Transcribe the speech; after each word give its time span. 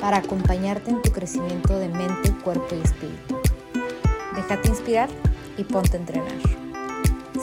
para 0.00 0.18
acompañarte 0.18 0.90
en 0.90 1.02
tu 1.02 1.12
crecimiento 1.12 1.78
de 1.78 1.88
mente, 1.88 2.32
cuerpo 2.42 2.74
y 2.74 2.80
espíritu. 2.80 3.40
Déjate 4.34 4.68
inspirar 4.68 5.08
y 5.56 5.64
ponte 5.64 5.96
a 5.96 6.00
entrenar. 6.00 6.32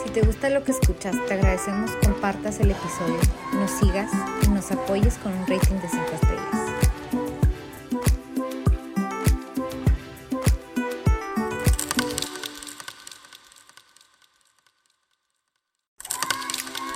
Si 0.02 0.10
te 0.10 0.22
gusta 0.22 0.50
lo 0.50 0.64
que 0.64 0.72
escuchas, 0.72 1.16
te 1.26 1.34
agradecemos 1.34 1.90
compartas 2.04 2.60
el 2.60 2.70
episodio, 2.70 3.18
nos 3.54 3.70
sigas 3.70 4.10
y 4.42 4.48
nos 4.48 4.70
apoyes 4.70 5.16
con 5.18 5.32
un 5.32 5.46
rating 5.46 5.76
de 5.76 5.88
5 5.88 6.04
estrellas. 6.14 6.68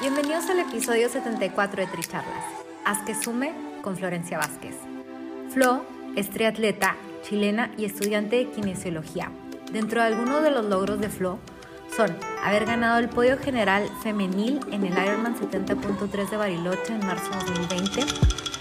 Bienvenidos 0.00 0.50
al 0.50 0.58
episodio 0.58 1.08
74 1.08 1.82
de 1.82 1.86
Tricharlas. 1.86 2.44
Haz 2.84 2.98
que 3.02 3.14
sume 3.14 3.52
con 3.82 3.96
Florencia 3.96 4.38
Vázquez. 4.38 4.91
Flo 5.52 5.84
es 6.16 6.30
triatleta 6.30 6.96
chilena 7.22 7.70
y 7.76 7.84
estudiante 7.84 8.36
de 8.36 8.50
kinesiología. 8.50 9.30
Dentro 9.70 10.00
de 10.00 10.06
algunos 10.06 10.42
de 10.42 10.50
los 10.50 10.64
logros 10.64 10.98
de 10.98 11.10
Flo 11.10 11.40
son 11.94 12.16
haber 12.42 12.64
ganado 12.64 12.98
el 12.98 13.10
podio 13.10 13.36
general 13.36 13.86
femenil 14.02 14.60
en 14.70 14.86
el 14.86 14.92
Ironman 14.92 15.36
70.3 15.36 16.30
de 16.30 16.36
Bariloche 16.38 16.94
en 16.94 17.06
marzo 17.06 17.30
de 17.32 17.52
2020. 17.52 18.00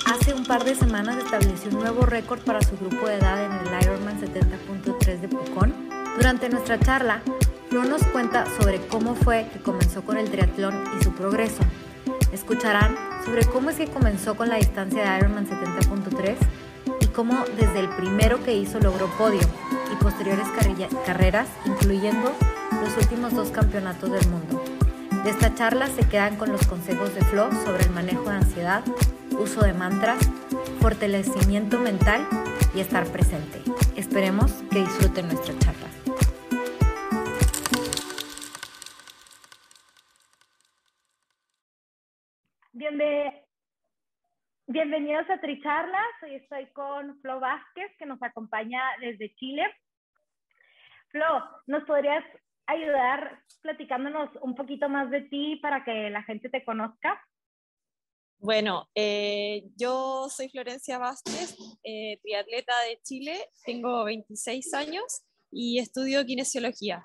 Hace 0.06 0.34
un 0.34 0.44
par 0.44 0.66
de 0.66 0.76
semanas 0.76 1.16
estableció 1.16 1.72
un 1.72 1.80
nuevo 1.80 2.06
récord 2.06 2.42
para 2.42 2.62
su 2.62 2.76
grupo 2.76 3.08
de 3.08 3.16
edad 3.16 3.42
en 3.46 3.54
el 3.54 3.84
Ironman 3.84 4.20
70.3 4.20 5.22
de 5.22 5.28
Pucón. 5.30 5.74
Durante 6.18 6.50
nuestra 6.50 6.78
charla, 6.78 7.22
Flo 7.70 7.86
nos 7.86 8.04
cuenta 8.08 8.46
sobre 8.60 8.86
cómo 8.88 9.16
fue 9.16 9.48
que 9.54 9.60
comenzó 9.60 10.04
con 10.04 10.18
el 10.18 10.30
triatlón 10.30 10.84
y 11.00 11.04
su 11.06 11.14
progreso. 11.14 11.64
Escucharán 12.34 12.98
sobre 13.24 13.46
cómo 13.46 13.70
es 13.70 13.78
que 13.78 13.88
comenzó 13.88 14.36
con 14.36 14.50
la 14.50 14.56
distancia 14.56 15.04
de 15.04 15.20
Ironman 15.20 15.48
70.3 15.48 16.36
cómo 17.14 17.46
desde 17.58 17.80
el 17.80 17.90
primero 17.90 18.44
que 18.44 18.56
hizo 18.56 18.80
logró 18.80 19.08
podio 19.18 19.42
y 19.92 20.04
posteriores 20.04 20.48
carreras, 21.06 21.48
incluyendo 21.66 22.32
los 22.84 22.98
últimos 22.98 23.34
dos 23.34 23.50
campeonatos 23.50 24.12
del 24.12 24.28
mundo. 24.30 24.64
De 25.24 25.30
esta 25.30 25.54
charla 25.54 25.88
se 25.88 26.08
quedan 26.08 26.36
con 26.38 26.52
los 26.52 26.66
consejos 26.66 27.14
de 27.14 27.22
Flo 27.22 27.52
sobre 27.64 27.84
el 27.84 27.92
manejo 27.92 28.24
de 28.24 28.38
ansiedad, 28.38 28.84
uso 29.40 29.62
de 29.62 29.74
mantras, 29.74 30.20
fortalecimiento 30.80 31.80
mental 31.80 32.28
y 32.74 32.80
estar 32.80 33.06
presente. 33.08 33.62
Esperemos 33.96 34.52
que 34.72 34.80
disfruten 34.80 35.28
nuestra 35.28 35.58
charla. 35.60 35.88
Bienvenido 42.74 43.41
Bienvenidos 44.72 45.30
a 45.30 45.42
Tricharlas. 45.42 46.14
Hoy 46.24 46.36
estoy 46.36 46.66
con 46.72 47.20
Flo 47.20 47.42
Vázquez, 47.42 47.92
que 48.00 48.06
nos 48.06 48.24
acompaña 48.24 48.82
desde 49.02 49.36
Chile. 49.36 49.64
Flo, 51.10 51.26
¿nos 51.68 51.84
podrías 51.84 52.24
ayudar 52.68 53.44
platicándonos 53.62 54.30
un 54.42 54.56
poquito 54.56 54.88
más 54.88 55.12
de 55.12 55.24
ti 55.24 55.58
para 55.58 55.84
que 55.84 56.10
la 56.10 56.24
gente 56.24 56.48
te 56.48 56.64
conozca? 56.64 57.22
Bueno, 58.38 58.88
eh, 58.96 59.64
yo 59.76 60.30
soy 60.30 60.48
Florencia 60.48 60.98
Vázquez, 60.98 61.58
eh, 61.84 62.22
triatleta 62.24 62.74
de 62.84 62.98
Chile, 63.04 63.50
tengo 63.66 64.06
26 64.06 64.74
años 64.74 65.26
y 65.52 65.80
estudio 65.80 66.26
kinesiología. 66.26 67.04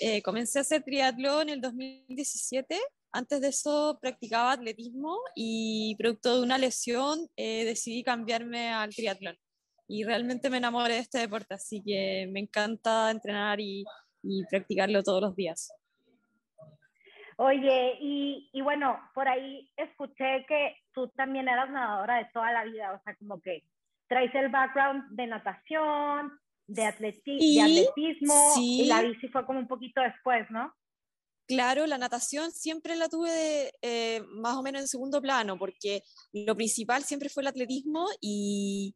Eh, 0.00 0.22
comencé 0.22 0.60
a 0.60 0.62
hacer 0.62 0.84
triatlón 0.84 1.48
en 1.48 1.54
el 1.54 1.60
2017 1.60 2.78
antes 3.12 3.40
de 3.40 3.48
eso 3.48 3.98
practicaba 4.00 4.52
atletismo 4.52 5.18
y 5.34 5.96
producto 5.98 6.36
de 6.36 6.42
una 6.42 6.58
lesión 6.58 7.18
eh, 7.36 7.64
decidí 7.64 8.02
cambiarme 8.02 8.72
al 8.72 8.94
triatlón. 8.94 9.36
Y 9.88 10.04
realmente 10.04 10.50
me 10.50 10.58
enamoré 10.58 10.94
de 10.94 11.00
este 11.00 11.18
deporte, 11.18 11.54
así 11.54 11.82
que 11.84 12.28
me 12.30 12.40
encanta 12.40 13.10
entrenar 13.10 13.58
y, 13.60 13.84
practicarlo 14.50 15.02
todos 15.02 15.22
los 15.22 15.34
días. 15.34 15.72
Oye, 17.36 17.96
y, 18.00 18.50
y, 18.52 18.60
bueno, 18.60 19.00
por 19.14 19.26
ahí 19.26 19.68
escuché 19.76 20.44
que 20.46 20.76
tú 20.92 21.08
también 21.16 21.48
eras 21.48 21.70
nadadora 21.70 22.18
de 22.18 22.28
toda 22.34 22.52
la 22.52 22.64
vida, 22.64 22.92
o 22.92 23.02
sea, 23.02 23.16
como 23.16 23.40
que 23.40 23.64
traes 24.08 24.32
el 24.34 24.50
background 24.50 25.04
de 25.10 25.26
natación, 25.26 26.38
de, 26.66 26.86
atletismo, 26.86 28.54
y 28.58 28.86
la 28.86 29.02
bici 29.02 29.28
fue 29.28 29.44
como 29.44 29.58
un 29.58 29.66
poquito 29.66 30.00
después, 30.00 30.48
¿no? 30.50 30.72
Claro, 31.50 31.84
la 31.88 31.98
natación 31.98 32.52
siempre 32.52 32.94
la 32.94 33.08
tuve 33.08 33.72
eh, 33.82 34.22
más 34.28 34.56
o 34.56 34.62
menos 34.62 34.82
en 34.82 34.86
segundo 34.86 35.20
plano, 35.20 35.58
porque 35.58 36.04
lo 36.32 36.54
principal 36.54 37.02
siempre 37.02 37.28
fue 37.28 37.42
el 37.42 37.48
atletismo 37.48 38.06
y 38.20 38.94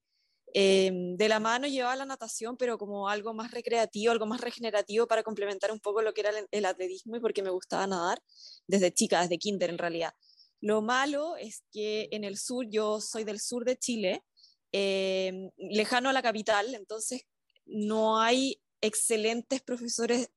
em, 0.53 1.17
de 1.17 1.29
la 1.29 1.41
mano 1.41 1.67
llevaba 1.67 1.97
la 1.97 2.05
natación, 2.07 2.57
pero 2.57 2.79
como 2.79 3.09
algo 3.09 3.35
más 3.35 3.51
recreativo, 3.51 4.13
algo 4.13 4.27
más 4.27 4.41
regenerativo 4.41 5.09
para 5.09 5.25
complementar 5.25 5.73
un 5.73 5.81
poco 5.81 6.01
lo 6.01 6.15
que 6.15 6.21
era 6.21 6.31
el, 6.49 6.65
atletismo 6.65 7.17
y 7.17 7.21
porque 7.21 7.43
me 7.43 7.51
gustaba 7.51 7.89
nadar 7.89 8.23
desde 8.69 8.93
chica, 8.95 9.23
desde 9.23 9.39
kinder 9.39 9.71
en 9.71 9.79
realidad. 9.79 10.13
Lo 10.61 10.81
malo 10.81 11.37
es 11.37 11.65
que 11.73 12.09
en 12.13 12.23
el 12.23 12.39
sur, 12.39 12.67
yo 12.71 13.01
soy 13.01 13.25
del 13.25 13.41
sur 13.41 13.65
de 13.65 13.77
Chile, 13.77 14.23
em, 14.71 15.51
lejano 15.57 16.09
a 16.09 16.13
la 16.13 16.23
capital, 16.23 16.73
entonces 16.73 17.23
no 17.67 18.21
hay 18.21 18.61
excelentes 18.81 19.61
profesores 19.61 20.31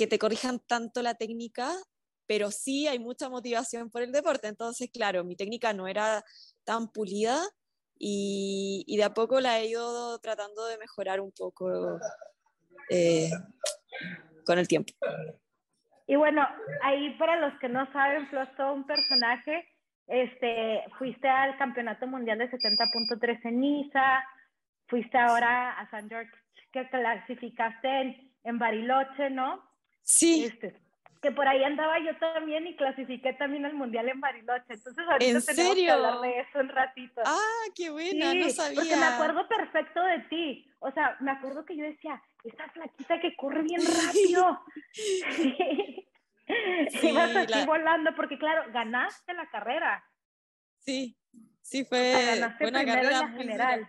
que 0.00 0.06
te 0.06 0.18
corrijan 0.18 0.60
tanto 0.60 1.02
la 1.02 1.14
técnica, 1.14 1.70
pero 2.26 2.50
sí 2.50 2.88
hay 2.88 2.98
mucha 2.98 3.28
motivación 3.28 3.90
por 3.90 4.00
el 4.00 4.12
deporte. 4.12 4.48
Entonces, 4.48 4.88
claro, 4.90 5.24
mi 5.24 5.36
técnica 5.36 5.74
no 5.74 5.86
era 5.86 6.24
tan 6.64 6.88
pulida 6.90 7.38
y, 7.98 8.96
de 8.96 9.04
a 9.04 9.12
poco 9.12 9.42
la 9.42 9.58
he 9.58 9.66
ido 9.66 10.18
tratando 10.20 10.64
de 10.68 10.78
mejorar 10.78 11.20
un 11.20 11.32
poco 11.32 11.68
eh, 12.88 13.28
con 14.46 14.58
el 14.58 14.66
tiempo. 14.66 14.94
Y 16.06 16.16
bueno, 16.16 16.48
ahí 16.82 17.10
para 17.18 17.36
los 17.36 17.60
que 17.60 17.68
no 17.68 17.86
saben, 17.92 18.26
Flo 18.28 18.48
todo 18.56 18.72
un 18.72 18.86
personaje. 18.86 19.68
Este, 20.06 20.82
fuiste 20.98 21.28
al 21.28 21.58
Campeonato 21.58 22.06
Mundial 22.06 22.38
de 22.38 22.50
70.3 22.50 23.40
en 23.44 23.60
Niza, 23.60 24.24
fuiste 24.88 25.18
ahora 25.18 25.78
a 25.78 25.90
San 25.90 26.08
George, 26.08 26.32
que 26.72 26.88
clasificaste 26.88 28.00
en, 28.00 28.32
en 28.44 28.58
Bariloche, 28.58 29.28
¿no? 29.28 29.69
Sí. 30.02 30.44
Este, 30.44 30.76
que 31.22 31.30
por 31.32 31.46
ahí 31.46 31.62
andaba 31.62 31.98
yo 31.98 32.16
también 32.18 32.66
y 32.66 32.76
clasifiqué 32.76 33.34
también 33.34 33.66
al 33.66 33.74
Mundial 33.74 34.08
en 34.08 34.20
Bariloche. 34.20 34.72
Entonces 34.74 35.04
ahorita 35.06 35.38
¿En 35.38 35.44
tenemos 35.44 35.74
serio? 35.74 35.84
que 35.84 35.90
hablar 35.90 36.20
de 36.20 36.40
eso 36.40 36.58
un 36.58 36.68
ratito. 36.68 37.22
Ah, 37.24 37.64
qué 37.74 37.90
buena, 37.90 38.34
no 38.34 38.50
sabía. 38.50 38.80
Porque 38.80 38.96
me 38.96 39.04
acuerdo 39.04 39.46
perfecto 39.48 40.02
de 40.02 40.18
ti. 40.30 40.66
O 40.78 40.90
sea, 40.92 41.16
me 41.20 41.30
acuerdo 41.30 41.64
que 41.64 41.76
yo 41.76 41.84
decía, 41.84 42.22
esta 42.44 42.68
flaquita 42.70 43.20
que 43.20 43.36
corre 43.36 43.62
bien 43.62 43.80
rápido. 44.06 44.60
sí. 44.92 46.06
Ibas 47.02 47.36
así 47.36 47.66
volando, 47.66 48.14
porque 48.16 48.38
claro, 48.38 48.70
ganaste 48.72 49.34
la 49.34 49.48
carrera. 49.50 50.04
Sí, 50.78 51.16
sí, 51.60 51.84
fue 51.84 52.14
una 52.66 52.84
carrera 52.84 53.26
muy 53.26 53.38
general. 53.42 53.88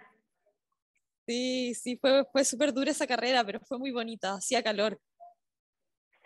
Sí, 1.25 1.73
sí, 1.75 1.97
fue, 1.97 2.25
fue 2.31 2.43
súper 2.43 2.73
dura 2.73 2.91
esa 2.91 3.07
carrera, 3.07 3.43
pero 3.43 3.59
fue 3.61 3.79
muy 3.79 3.91
bonita, 3.91 4.33
hacía 4.33 4.61
calor. 4.61 4.99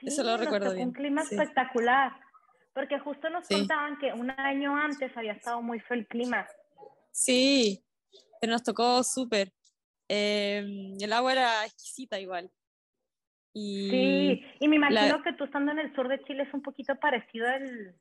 Eso 0.05 0.23
lo 0.23 0.37
recuerdo 0.37 0.73
bien. 0.73 0.89
Un 0.89 0.93
clima 0.93 1.21
espectacular, 1.21 2.13
porque 2.73 2.99
justo 2.99 3.29
nos 3.29 3.47
contaban 3.47 3.97
que 3.99 4.13
un 4.13 4.29
año 4.31 4.75
antes 4.75 5.15
había 5.15 5.33
estado 5.33 5.61
muy 5.61 5.79
feo 5.79 5.97
el 5.97 6.07
clima. 6.07 6.45
Sí, 7.11 7.83
pero 8.39 8.53
nos 8.53 8.63
tocó 8.63 9.03
súper. 9.03 9.51
Em, 10.07 10.95
el 10.99 11.13
agua 11.13 11.31
era 11.31 11.65
exquisita 11.65 12.19
igual. 12.19 12.51
Y 13.53 13.89
sí, 13.89 14.45
y 14.59 14.67
me 14.67 14.75
imagino 14.75 15.23
que 15.23 15.33
tú 15.33 15.45
estando 15.45 15.71
en 15.71 15.79
el 15.79 15.95
sur 15.95 16.09
de 16.09 16.21
Chile 16.25 16.43
es 16.43 16.53
un 16.53 16.61
poquito 16.61 16.95
parecido 16.97 17.47
al, 17.47 17.95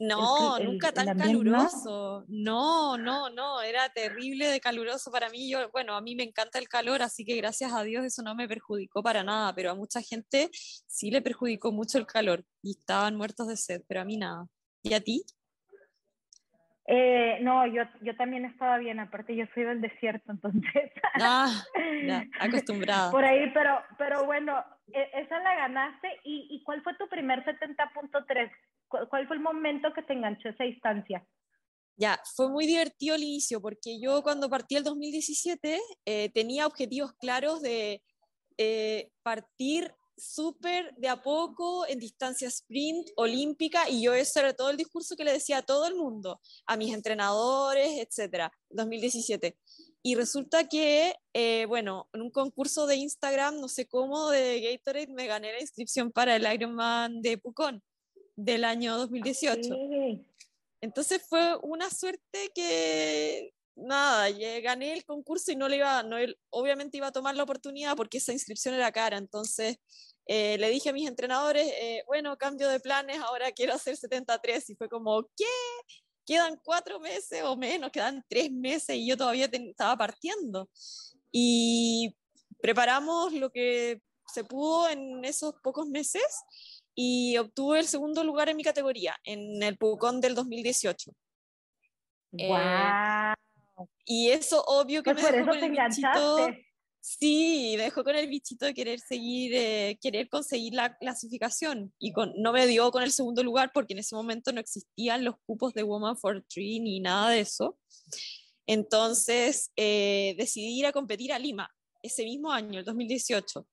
no, 0.00 0.58
nunca 0.58 0.92
tan 0.92 1.16
caluroso. 1.16 2.24
No, 2.28 2.96
no, 2.96 3.28
no, 3.28 3.60
era 3.60 3.88
terrible 3.90 4.46
de 4.46 4.58
caluroso 4.58 5.10
para 5.10 5.28
mí. 5.28 5.50
Yo, 5.50 5.70
bueno, 5.70 5.94
a 5.94 6.00
mí 6.00 6.16
me 6.16 6.22
encanta 6.22 6.58
el 6.58 6.68
calor, 6.68 7.02
así 7.02 7.24
que 7.24 7.36
gracias 7.36 7.72
a 7.72 7.82
Dios 7.82 8.04
eso 8.04 8.22
no 8.22 8.34
me 8.34 8.48
perjudicó 8.48 9.02
para 9.02 9.22
nada, 9.22 9.54
pero 9.54 9.70
a 9.70 9.74
mucha 9.74 10.00
gente 10.00 10.48
sí 10.52 11.10
le 11.10 11.20
perjudicó 11.20 11.70
mucho 11.70 11.98
el 11.98 12.06
calor 12.06 12.44
y 12.62 12.72
estaban 12.72 13.16
muertos 13.16 13.48
de 13.48 13.56
sed, 13.56 13.82
pero 13.86 14.00
a 14.00 14.04
mí 14.06 14.16
nada. 14.16 14.46
¿Y 14.82 14.94
a 14.94 15.00
ti? 15.00 15.22
Eh, 16.86 17.38
no, 17.42 17.66
yo, 17.66 17.82
yo 18.00 18.16
también 18.16 18.46
estaba 18.46 18.78
bien, 18.78 18.98
aparte 18.98 19.36
yo 19.36 19.44
soy 19.54 19.64
del 19.64 19.80
desierto, 19.80 20.32
entonces. 20.32 20.90
Ah, 21.20 21.62
ya, 22.04 22.24
acostumbrada. 22.40 23.10
Por 23.10 23.24
ahí, 23.24 23.50
pero, 23.52 23.78
pero 23.98 24.24
bueno, 24.24 24.64
esa 24.92 25.40
la 25.40 25.54
ganaste. 25.54 26.08
¿Y, 26.24 26.48
y 26.50 26.62
cuál 26.62 26.82
fue 26.82 26.94
tu 26.96 27.08
primer 27.08 27.44
70.3? 27.44 28.50
¿Cuál 28.88 29.26
fue 29.26 29.36
el 29.36 29.42
momento 29.42 29.92
que 29.92 30.02
te 30.02 30.12
enganchó 30.12 30.48
esa 30.48 30.64
distancia? 30.64 31.24
Ya, 31.96 32.18
fue 32.34 32.48
muy 32.48 32.66
divertido 32.66 33.14
el 33.14 33.22
inicio, 33.22 33.60
porque 33.60 34.00
yo 34.00 34.22
cuando 34.22 34.48
partí 34.48 34.76
el 34.76 34.84
2017 34.84 35.78
eh, 36.06 36.30
tenía 36.32 36.66
objetivos 36.66 37.12
claros 37.20 37.60
de 37.60 38.02
eh, 38.56 39.10
partir 39.22 39.94
súper 40.16 40.94
de 40.96 41.08
a 41.08 41.22
poco 41.22 41.86
en 41.86 41.98
distancia 41.98 42.48
sprint 42.48 43.08
olímpica 43.16 43.88
y 43.88 44.02
yo 44.02 44.14
ese 44.14 44.40
era 44.40 44.54
todo 44.54 44.70
el 44.70 44.76
discurso 44.76 45.16
que 45.16 45.24
le 45.24 45.32
decía 45.32 45.58
a 45.58 45.62
todo 45.62 45.86
el 45.86 45.94
mundo, 45.94 46.40
a 46.66 46.76
mis 46.76 46.94
entrenadores, 46.94 47.88
etcétera, 47.98 48.52
2017. 48.70 49.56
Y 50.02 50.14
resulta 50.14 50.66
que, 50.66 51.14
eh, 51.34 51.66
bueno, 51.66 52.08
en 52.12 52.22
un 52.22 52.30
concurso 52.30 52.86
de 52.86 52.96
Instagram, 52.96 53.60
no 53.60 53.68
sé 53.68 53.86
cómo, 53.86 54.30
de 54.30 54.60
Gatorade, 54.60 55.12
me 55.12 55.26
gané 55.26 55.52
la 55.52 55.60
inscripción 55.60 56.10
para 56.10 56.36
el 56.36 56.50
Ironman 56.50 57.20
de 57.20 57.36
Pucón 57.36 57.82
del 58.34 58.64
año 58.64 58.96
2018. 58.96 59.68
Entonces 60.80 61.22
fue 61.28 61.56
una 61.62 61.90
suerte 61.90 62.50
que, 62.54 63.52
nada, 63.76 64.30
gané 64.62 64.94
el 64.94 65.04
concurso 65.04 65.52
y 65.52 65.56
no 65.56 65.68
le 65.68 65.76
iba, 65.76 66.02
no, 66.02 66.16
obviamente 66.50 66.96
iba 66.96 67.08
a 67.08 67.12
tomar 67.12 67.36
la 67.36 67.42
oportunidad 67.42 67.96
porque 67.96 68.18
esa 68.18 68.32
inscripción 68.32 68.74
era 68.74 68.90
cara. 68.92 69.18
Entonces 69.18 69.76
eh, 70.26 70.56
le 70.58 70.70
dije 70.70 70.90
a 70.90 70.92
mis 70.92 71.08
entrenadores, 71.08 71.66
eh, 71.66 72.02
bueno, 72.06 72.36
cambio 72.38 72.68
de 72.68 72.80
planes, 72.80 73.18
ahora 73.18 73.52
quiero 73.52 73.74
hacer 73.74 73.96
73. 73.96 74.70
Y 74.70 74.76
fue 74.76 74.88
como, 74.88 75.24
¿qué? 75.36 75.44
Quedan 76.30 76.60
cuatro 76.62 77.00
meses 77.00 77.42
o 77.42 77.56
menos, 77.56 77.90
quedan 77.90 78.24
tres 78.28 78.52
meses 78.52 78.94
y 78.94 79.04
yo 79.04 79.16
todavía 79.16 79.48
estaba 79.50 79.96
partiendo. 79.96 80.70
Y 81.32 82.16
preparamos 82.62 83.32
lo 83.32 83.50
que 83.50 84.00
se 84.26 84.44
pudo 84.44 84.88
en 84.88 85.24
esos 85.24 85.56
pocos 85.60 85.88
meses 85.88 86.22
y 86.94 87.36
obtuve 87.36 87.80
el 87.80 87.88
segundo 87.88 88.22
lugar 88.22 88.48
en 88.48 88.56
mi 88.58 88.62
categoría 88.62 89.16
en 89.24 89.60
el 89.60 89.76
Pucón 89.76 90.20
del 90.20 90.36
2018. 90.36 91.10
Wow. 92.30 92.56
Eh, 92.56 93.34
y 94.04 94.30
eso 94.30 94.62
obvio 94.68 95.02
que 95.02 95.12
pues 95.12 95.24
me 95.24 95.32
dejó 95.32 95.48
con 95.48 95.58
el 95.58 95.70
bichito. 95.72 96.48
Sí, 97.00 97.74
me 97.78 97.84
dejó 97.84 98.04
con 98.04 98.14
el 98.14 98.28
bichito 98.28 98.66
de 98.66 98.74
querer 98.74 99.00
seguir, 99.00 99.52
eh, 99.54 99.98
querer 100.02 100.28
conseguir 100.28 100.74
la 100.74 100.96
clasificación. 100.98 101.94
Y 101.98 102.12
con, 102.12 102.32
no 102.36 102.52
me 102.52 102.66
dio 102.66 102.90
con 102.90 103.02
el 103.02 103.10
segundo 103.10 103.42
lugar 103.42 103.70
porque 103.72 103.94
en 103.94 104.00
ese 104.00 104.14
momento 104.14 104.52
no 104.52 104.60
existían 104.60 105.24
los 105.24 105.36
cupos 105.46 105.72
de 105.72 105.82
Woman 105.82 106.16
for 106.18 106.44
Three 106.48 106.80
ni 106.80 107.00
nada 107.00 107.30
de 107.30 107.40
eso. 107.40 107.78
Entonces 108.66 109.72
eh, 109.76 110.34
decidí 110.38 110.78
ir 110.78 110.86
a 110.86 110.92
competir 110.92 111.32
a 111.32 111.38
Lima 111.38 111.74
ese 112.02 112.24
mismo 112.24 112.52
año, 112.52 112.78
el 112.78 112.84
2018. 112.84 113.66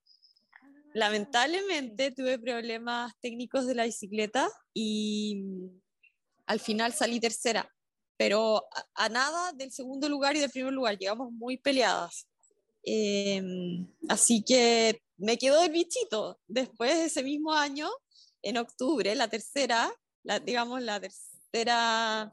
Lamentablemente 0.94 2.10
tuve 2.10 2.38
problemas 2.38 3.12
técnicos 3.20 3.66
de 3.66 3.74
la 3.74 3.84
bicicleta 3.84 4.48
y 4.72 5.42
mm, 5.44 5.80
al 6.46 6.60
final 6.60 6.92
salí 6.92 7.20
tercera, 7.20 7.70
pero 8.16 8.66
a, 8.94 9.08
nada 9.08 9.52
del 9.52 9.70
segundo 9.70 10.08
lugar 10.08 10.34
y 10.34 10.40
del 10.40 10.50
primer 10.50 10.72
lugar, 10.72 10.98
llegamos 10.98 11.30
muy 11.30 11.58
peleadas. 11.58 12.26
Em, 12.82 13.86
así 14.08 14.42
que 14.44 15.02
me 15.16 15.36
quedó 15.38 15.62
el 15.62 15.72
bichito. 15.72 16.40
Después 16.46 16.96
de 16.96 17.04
ese 17.06 17.22
mismo 17.22 17.52
año, 17.52 17.88
en 18.42 18.56
octubre, 18.58 19.14
la 19.14 19.28
tercera, 19.28 19.90
digamos, 20.44 20.82
la 20.82 21.00
tercera 21.00 22.32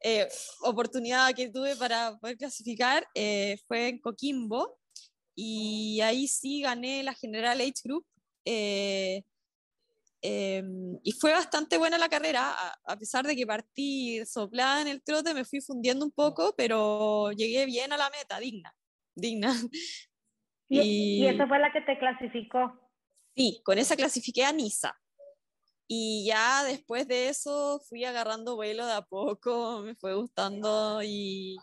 eh, 0.00 0.28
oportunidad 0.62 1.34
que 1.34 1.48
tuve 1.48 1.76
para 1.76 2.18
poder 2.18 2.36
clasificar 2.36 3.06
eh, 3.14 3.56
fue 3.68 3.88
en 3.88 4.00
Coquimbo 4.00 4.78
y 5.34 6.00
ahí 6.00 6.26
sí 6.28 6.60
gané 6.62 7.02
la 7.02 7.14
General 7.14 7.60
Age 7.60 7.74
Group. 7.84 8.06
Eh, 8.44 9.22
em, 10.22 10.98
y 11.02 11.12
fue 11.12 11.32
bastante 11.32 11.78
buena 11.78 11.98
la 11.98 12.08
carrera, 12.08 12.54
a, 12.84 12.96
pesar 12.96 13.26
de 13.26 13.36
que 13.36 13.46
partí 13.46 14.24
soplada 14.26 14.82
en 14.82 14.88
el 14.88 15.02
trote, 15.02 15.34
me 15.34 15.44
fui 15.44 15.60
fundiendo 15.60 16.04
un 16.04 16.12
poco, 16.12 16.54
pero 16.56 17.32
llegué 17.32 17.66
bien 17.66 17.92
a 17.92 17.96
la 17.96 18.10
meta, 18.10 18.38
digna, 18.40 18.74
digna. 19.14 19.52
¿Y, 20.68 21.24
¿Y 21.24 21.26
esa 21.26 21.46
fue 21.46 21.58
la 21.58 21.72
que 21.72 21.82
te 21.82 21.98
clasificó? 21.98 22.72
Sí, 23.34 23.60
con 23.64 23.78
esa 23.78 23.96
clasifiqué 23.96 24.44
a 24.44 24.52
Nisa. 24.52 24.98
Y 25.86 26.24
ya 26.26 26.64
después 26.64 27.06
de 27.06 27.28
eso 27.28 27.80
fui 27.88 28.04
agarrando 28.04 28.56
vuelo 28.56 28.86
de 28.86 28.94
a 28.94 29.02
poco, 29.02 29.80
me 29.80 29.94
fue 29.94 30.14
gustando 30.14 31.02
y, 31.02 31.56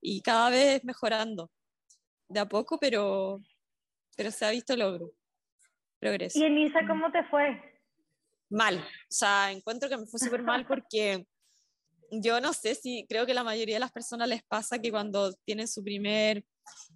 y 0.00 0.20
cada 0.22 0.50
vez 0.50 0.84
mejorando 0.84 1.50
de 2.28 2.40
a 2.40 2.48
poco, 2.48 2.78
pero, 2.78 3.40
pero 4.16 4.30
se 4.30 4.44
ha 4.44 4.50
visto 4.50 4.76
logro, 4.76 5.10
progreso. 5.98 6.38
¿Y 6.38 6.44
en 6.44 6.58
ISA 6.58 6.86
cómo 6.86 7.10
te 7.10 7.24
fue? 7.24 7.60
Mal, 8.50 8.78
o 8.78 8.82
sea, 9.08 9.50
encuentro 9.50 9.88
que 9.88 9.96
me 9.96 10.06
fue 10.06 10.20
súper 10.20 10.42
mal 10.42 10.66
porque 10.66 11.26
yo 12.10 12.40
no 12.40 12.52
sé 12.52 12.74
si 12.74 13.06
creo 13.08 13.24
que 13.26 13.34
la 13.34 13.44
mayoría 13.44 13.76
de 13.76 13.80
las 13.80 13.92
personas 13.92 14.28
les 14.28 14.42
pasa 14.42 14.78
que 14.78 14.90
cuando 14.90 15.32
tienen 15.44 15.66
su 15.66 15.82
primer 15.82 16.44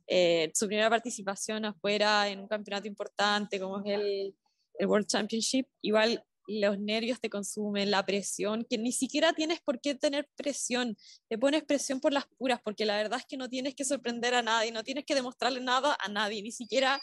eh, 0.07 0.51
su 0.55 0.67
primera 0.67 0.91
participación 0.91 1.65
afuera 1.65 2.29
en 2.29 2.41
un 2.41 2.49
campeonato 2.49 2.87
importante 2.87 3.59
como 3.61 3.79
es 3.85 3.95
el, 3.95 4.37
el 4.79 4.87
World 4.87 5.07
Championship, 5.07 5.67
igual 5.83 6.25
los 6.47 6.79
nervios 6.79 7.21
te 7.21 7.31
consumen, 7.31 7.91
la 7.91 8.05
presión, 8.05 8.65
que 8.69 8.79
ni 8.79 8.93
siquiera 8.93 9.33
tienes 9.33 9.61
por 9.61 9.81
qué 9.81 9.95
tener 9.95 10.29
presión, 10.37 10.97
te 11.29 11.39
pones 11.39 11.65
presión 11.65 12.01
por 12.01 12.13
las 12.13 12.27
puras, 12.39 12.61
porque 12.63 12.87
la 12.87 12.97
verdad 12.97 13.19
es 13.19 13.27
que 13.27 13.37
no 13.37 13.49
tienes 13.49 13.75
que 13.75 13.85
sorprender 13.85 14.35
a 14.35 14.43
nadie, 14.43 14.73
no 14.73 14.85
tienes 14.85 15.05
que 15.05 15.15
demostrarle 15.15 15.61
nada 15.61 15.97
a 15.99 16.09
nadie, 16.09 16.43
ni 16.43 16.53
siquiera, 16.53 17.01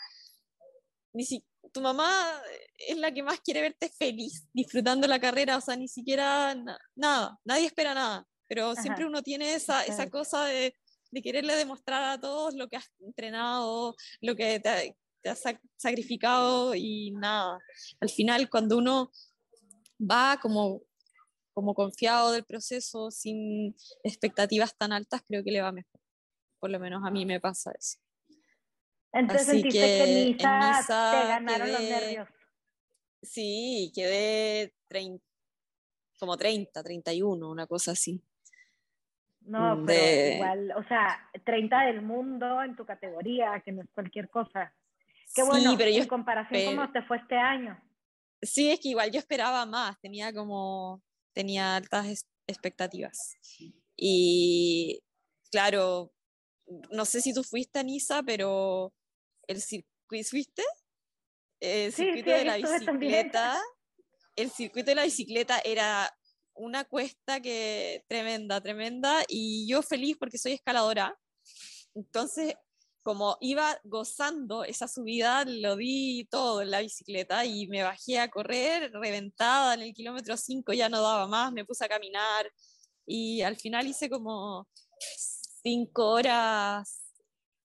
ni 1.13 1.25
si, 1.25 1.43
tu 1.71 1.81
mamá 1.81 2.41
es 2.87 2.97
la 2.97 3.13
que 3.13 3.23
más 3.23 3.39
quiere 3.41 3.61
verte 3.61 3.89
feliz, 3.89 4.47
disfrutando 4.53 5.07
la 5.07 5.19
carrera, 5.19 5.57
o 5.57 5.61
sea, 5.61 5.75
ni 5.75 5.87
siquiera 5.87 6.55
nada, 6.95 7.39
nadie 7.43 7.65
espera 7.65 7.93
nada, 7.93 8.25
pero 8.47 8.75
siempre 8.75 9.05
uno 9.05 9.21
tiene 9.21 9.53
esa, 9.53 9.83
esa 9.85 10.09
cosa 10.09 10.45
de, 10.45 10.75
de 11.13 11.21
quererle 11.21 11.55
demostrar 11.55 12.03
a 12.03 12.19
todos 12.19 12.55
lo 12.55 12.67
que 12.67 12.77
has 12.77 12.91
entrenado, 12.99 13.95
lo 14.21 14.35
que 14.35 14.59
te, 14.59 14.97
te 15.21 15.29
has 15.29 15.41
sacrificado 15.77 16.73
y 16.75 17.11
nada. 17.11 17.59
Al 17.99 18.09
final, 18.09 18.49
cuando 18.49 18.77
uno 18.77 19.11
va 19.99 20.39
como, 20.41 20.81
como 21.53 21.73
confiado 21.75 22.31
del 22.31 22.43
proceso, 22.43 23.11
sin 23.11 23.75
expectativas 24.03 24.75
tan 24.75 24.91
altas, 24.91 25.21
creo 25.25 25.43
que 25.43 25.51
le 25.51 25.61
va 25.61 25.71
mejor. 25.71 26.01
Por 26.59 26.71
lo 26.71 26.79
menos 26.79 27.03
a 27.05 27.11
mí 27.11 27.25
me 27.25 27.39
pasa 27.39 27.71
eso. 27.77 27.99
Entonces 29.11 29.47
Así 29.47 29.61
sentiste 29.61 29.79
que, 29.79 30.23
en 30.23 30.37
Niza, 30.37 31.11
te 31.11 31.27
ganaron 31.27 31.71
los 31.71 31.81
nervios. 31.81 32.29
Sí, 33.21 33.91
quedé 33.93 34.73
como 36.19 36.35
30, 36.35 36.83
31, 36.83 37.49
una 37.49 37.67
cosa 37.67 37.91
así. 37.91 38.21
No, 39.45 39.75
mm, 39.75 39.85
pero 39.85 40.35
igual, 40.35 40.71
o 40.77 40.83
sea, 40.87 41.29
30 41.45 41.85
del 41.85 42.01
mundo 42.01 42.61
en 42.63 42.75
tu 42.75 42.85
categoría, 42.85 43.61
que 43.63 43.71
no 43.71 43.81
es 43.81 43.89
cualquier 43.93 44.29
cosa. 44.29 44.73
Qué 45.35 45.43
bueno, 45.43 45.75
pero 45.77 45.89
en 45.89 46.07
comparación 46.07 46.65
con 46.65 46.75
cómo 46.75 46.91
te 46.91 47.01
fue 47.03 47.17
este 47.17 47.35
año. 47.35 47.81
Sí, 48.41 48.71
es 48.71 48.79
que 48.79 48.89
igual 48.89 49.11
yo 49.11 49.19
esperaba 49.19 49.65
más, 49.65 49.99
tenía 49.99 50.33
como, 50.33 51.01
tenía 51.33 51.75
altas 51.75 52.27
expectativas. 52.47 53.37
Y 53.95 55.01
claro, 55.51 56.11
no 56.91 57.05
sé 57.05 57.21
si 57.21 57.33
tú 57.33 57.43
fuiste 57.43 57.79
a 57.79 57.83
Niza, 57.83 58.23
pero 58.23 58.93
el 59.47 59.61
circuito, 59.61 60.29
¿fuiste? 60.29 60.63
El 61.59 61.93
circuito 61.93 62.31
de 62.31 62.45
la 62.45 62.57
bicicleta, 62.57 63.61
el 64.35 64.49
circuito 64.49 64.91
de 64.91 64.95
la 64.95 65.03
bicicleta 65.03 65.59
era 65.63 66.13
una 66.55 66.85
cuesta 66.85 67.41
que 67.41 68.03
tremenda, 68.07 68.61
tremenda, 68.61 69.23
y 69.27 69.67
yo 69.67 69.81
feliz 69.81 70.17
porque 70.19 70.37
soy 70.37 70.53
escaladora. 70.53 71.17
Entonces 71.95 72.55
como 73.03 73.37
iba 73.41 73.77
gozando 73.83 74.63
esa 74.63 74.87
subida, 74.87 75.43
lo 75.45 75.75
di 75.75 76.25
todo 76.31 76.61
en 76.61 76.71
la 76.71 76.79
bicicleta 76.79 77.45
y 77.45 77.67
me 77.67 77.83
bajé 77.83 78.19
a 78.19 78.29
correr 78.29 78.91
reventada 78.93 79.73
en 79.73 79.81
el 79.81 79.93
kilómetro 79.93 80.37
5, 80.37 80.71
ya 80.71 80.87
no 80.87 81.01
daba 81.01 81.27
más, 81.27 81.51
me 81.51 81.65
puse 81.65 81.83
a 81.83 81.89
caminar 81.89 82.49
y 83.05 83.41
al 83.41 83.57
final 83.57 83.85
hice 83.87 84.09
como 84.09 84.69
5 85.63 86.09
horas, 86.09 87.03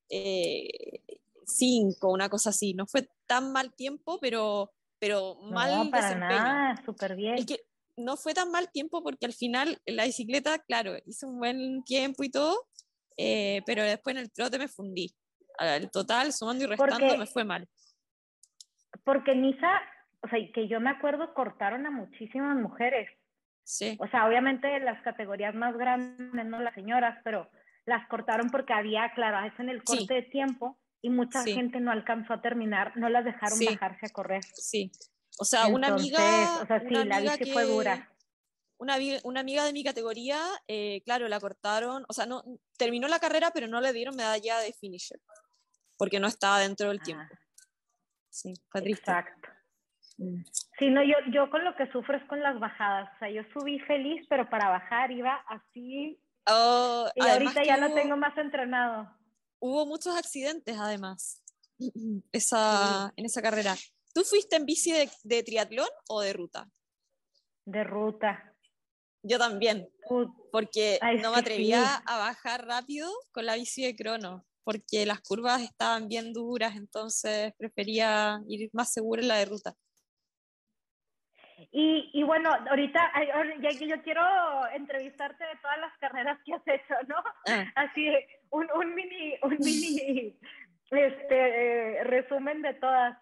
5, 0.08 0.10
eh, 0.10 1.96
una 2.02 2.28
cosa 2.28 2.50
así. 2.50 2.74
No 2.74 2.86
fue 2.86 3.08
tan 3.26 3.52
mal 3.52 3.72
tiempo, 3.74 4.18
pero, 4.20 4.72
pero 4.98 5.36
mal 5.42 5.84
no, 5.84 5.90
para 5.90 6.16
Nada, 6.16 6.82
súper 6.84 7.14
bien. 7.14 7.34
Es 7.34 7.46
que 7.46 7.57
no 7.98 8.16
fue 8.16 8.34
tan 8.34 8.50
mal 8.50 8.70
tiempo 8.70 9.02
porque 9.02 9.26
al 9.26 9.32
final 9.32 9.78
la 9.86 10.04
bicicleta, 10.04 10.58
claro, 10.60 10.94
hice 11.06 11.26
un 11.26 11.38
buen 11.38 11.82
tiempo 11.84 12.24
y 12.24 12.30
todo, 12.30 12.66
eh, 13.16 13.62
pero 13.66 13.82
después 13.82 14.16
en 14.16 14.22
el 14.22 14.32
trote 14.32 14.58
me 14.58 14.68
fundí 14.68 15.14
el 15.58 15.90
total, 15.90 16.32
sumando 16.32 16.64
y 16.64 16.66
restando, 16.68 17.18
me 17.18 17.26
fue 17.26 17.44
mal. 17.44 17.68
Porque 19.04 19.34
Nisa, 19.34 19.80
o 20.22 20.28
sea, 20.28 20.38
que 20.54 20.68
yo 20.68 20.80
me 20.80 20.90
acuerdo, 20.90 21.34
cortaron 21.34 21.84
a 21.86 21.90
muchísimas 21.90 22.56
mujeres. 22.56 23.08
Sí. 23.64 23.96
O 24.00 24.08
sea, 24.08 24.26
obviamente 24.26 24.78
las 24.80 25.02
categorías 25.02 25.54
más 25.54 25.76
grandes, 25.76 26.46
no 26.46 26.60
las 26.60 26.74
señoras, 26.74 27.18
pero 27.24 27.50
las 27.86 28.06
cortaron 28.08 28.50
porque 28.50 28.72
había, 28.72 29.12
claro, 29.14 29.46
es 29.46 29.58
en 29.58 29.68
el 29.68 29.82
corte 29.82 30.14
de 30.14 30.22
tiempo 30.22 30.78
y 31.02 31.10
mucha 31.10 31.42
gente 31.42 31.80
no 31.80 31.90
alcanzó 31.90 32.34
a 32.34 32.40
terminar, 32.40 32.96
no 32.96 33.08
las 33.08 33.24
dejaron 33.24 33.58
bajarse 33.58 34.06
a 34.06 34.10
correr. 34.10 34.42
Sí. 34.44 34.90
O 35.38 35.44
sea, 35.44 35.66
una 35.68 35.88
amiga. 35.88 36.60
O 36.62 36.66
sea, 36.66 36.80
sí, 36.80 36.94
la 36.94 37.20
bici 37.20 37.52
fue 37.52 37.64
dura. 37.64 38.12
Una, 38.78 38.96
una, 39.24 39.40
amiga 39.40 39.64
de 39.64 39.72
mi 39.72 39.82
categoría, 39.82 40.38
eh, 40.68 41.02
claro, 41.04 41.26
la 41.26 41.40
cortaron, 41.40 42.04
o 42.08 42.12
sea, 42.12 42.26
no 42.26 42.44
terminó 42.76 43.08
la 43.08 43.18
carrera, 43.18 43.50
pero 43.52 43.66
no 43.66 43.80
le 43.80 43.92
dieron 43.92 44.14
medalla 44.14 44.60
de 44.60 44.72
finisher, 44.72 45.20
porque 45.96 46.20
no 46.20 46.28
estaba 46.28 46.60
dentro 46.60 46.88
del 46.88 47.02
tiempo. 47.02 47.34
Ah. 47.34 47.48
Sí, 48.30 48.54
fue 48.68 48.80
Exacto. 48.88 49.48
Mm. 50.18 50.42
Sí, 50.78 50.90
no, 50.90 51.02
yo, 51.02 51.14
yo 51.32 51.50
con 51.50 51.64
lo 51.64 51.74
que 51.74 51.90
sufro 51.90 52.16
es 52.16 52.24
con 52.28 52.40
las 52.40 52.58
bajadas. 52.60 53.08
O 53.16 53.18
sea, 53.18 53.30
yo 53.30 53.42
subí 53.52 53.80
feliz, 53.80 54.24
pero 54.28 54.48
para 54.48 54.68
bajar 54.68 55.10
iba 55.10 55.34
así. 55.48 56.20
Oh, 56.46 57.08
y 57.14 57.20
ahorita 57.20 57.64
ya 57.64 57.76
lo 57.78 57.92
tengo 57.94 58.16
más 58.16 58.36
entrenado. 58.38 59.10
Hubo 59.60 59.86
muchos 59.86 60.16
accidentes, 60.16 60.78
además, 60.78 61.42
esa, 62.32 63.12
en 63.16 63.24
esa 63.24 63.42
carrera. 63.42 63.74
¿Tú 64.18 64.24
fuiste 64.24 64.56
en 64.56 64.66
bici 64.66 64.92
de, 65.22 65.42
triatlón 65.44 65.86
o 66.08 66.20
de 66.20 66.32
ruta? 66.32 66.66
De 67.64 67.84
ruta. 67.84 68.52
Yo 69.22 69.38
también, 69.38 69.88
porque 70.50 70.98
no 71.22 71.30
me 71.30 71.38
atrevía 71.38 72.02
a 72.04 72.18
bajar 72.18 72.66
rápido 72.66 73.08
con 73.30 73.46
la 73.46 73.54
bici 73.54 73.84
de 73.84 73.94
crono, 73.94 74.44
porque 74.64 75.06
las 75.06 75.20
curvas 75.20 75.62
estaban 75.62 76.08
bien 76.08 76.32
duras, 76.32 76.74
entonces 76.74 77.52
prefería 77.56 78.40
ir 78.48 78.68
más 78.72 78.92
seguro 78.92 79.22
en 79.22 79.28
la 79.28 79.36
de 79.36 79.44
ruta. 79.44 79.74
Y, 81.70 82.10
y 82.12 82.24
bueno, 82.24 82.50
ahorita 82.70 83.12
ya 83.62 83.78
que 83.78 83.86
yo 83.86 84.02
quiero 84.02 84.22
entrevistarte 84.74 85.44
de 85.44 85.56
todas 85.62 85.78
las 85.78 85.96
carreras 85.98 86.40
que 86.44 86.54
has 86.54 86.66
hecho, 86.66 86.94
¿no? 87.06 87.22
Ah. 87.46 87.66
Así, 87.76 88.08
un, 88.50 88.66
un 88.74 88.96
mini, 88.96 89.36
un 89.42 89.50
mini 89.60 90.36
este, 90.90 92.02
resumen 92.02 92.62
de 92.62 92.74
todas. 92.74 93.16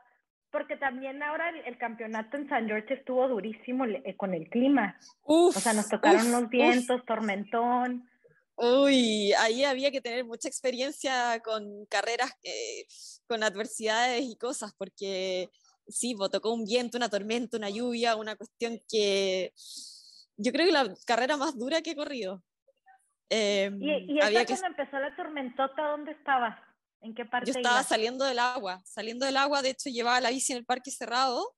Porque 0.57 0.79
también 0.79 1.23
ahora 1.23 1.51
el, 1.51 1.77
campeonato 1.77 2.39
en 2.39 2.49
San 2.49 2.67
George 2.67 2.95
estuvo 2.95 3.29
durísimo 3.29 3.85
eh, 3.85 4.17
con 4.17 4.33
el 4.33 4.49
clima. 4.49 4.99
o 5.21 5.53
sea, 5.53 5.75
nos 5.75 5.87
tocaron 5.87 6.33
los 6.33 6.49
vientos, 6.49 7.05
tormentón. 7.05 8.09
Uy, 8.55 9.35
ahí 9.35 9.65
había 9.65 9.91
que 9.91 10.01
tener 10.01 10.25
mucha 10.25 10.49
experiencia 10.49 11.39
con 11.45 11.85
carreras, 11.91 12.33
eh, 12.43 12.87
con 13.29 13.43
adversidades 13.43 14.23
y 14.23 14.35
cosas, 14.39 14.73
porque 14.79 15.51
sí, 15.89 16.15
pues, 16.17 16.31
tocó 16.31 16.55
un 16.55 16.65
viento, 16.65 16.97
una 16.97 17.11
tormenta, 17.11 17.59
una 17.59 17.69
lluvia, 17.69 18.17
una 18.17 18.35
cuestión 18.35 18.81
que 18.89 19.53
yo 20.39 20.53
creo 20.53 20.65
que 20.65 20.73
la 20.73 20.95
carrera 21.07 21.37
más 21.37 21.59
dura 21.59 21.83
que 21.83 21.91
he 21.91 21.97
corrido. 21.97 22.43
Em, 23.29 23.79
¿Y, 23.83 24.15
y 24.15 24.21
había 24.23 24.47
que... 24.47 24.55
cuando 24.57 24.69
empezó 24.69 24.99
la 25.01 25.15
tormentota, 25.15 25.83
dónde 25.91 26.13
estabas? 26.13 26.59
¿En 27.07 27.15
qué 27.15 27.25
parte? 27.25 27.51
Yo 27.51 27.57
estaba 27.57 27.83
saliendo 27.83 28.25
del 28.25 28.39
agua, 28.39 28.83
saliendo 28.85 29.25
del 29.27 29.37
agua, 29.37 29.63
de 29.63 29.71
hecho 29.71 29.91
llevaba 29.91 30.21
la 30.21 30.31
bici 30.31 30.53
en 30.53 30.59
el 30.59 30.67
parque 30.67 30.91
cerrado 30.91 31.55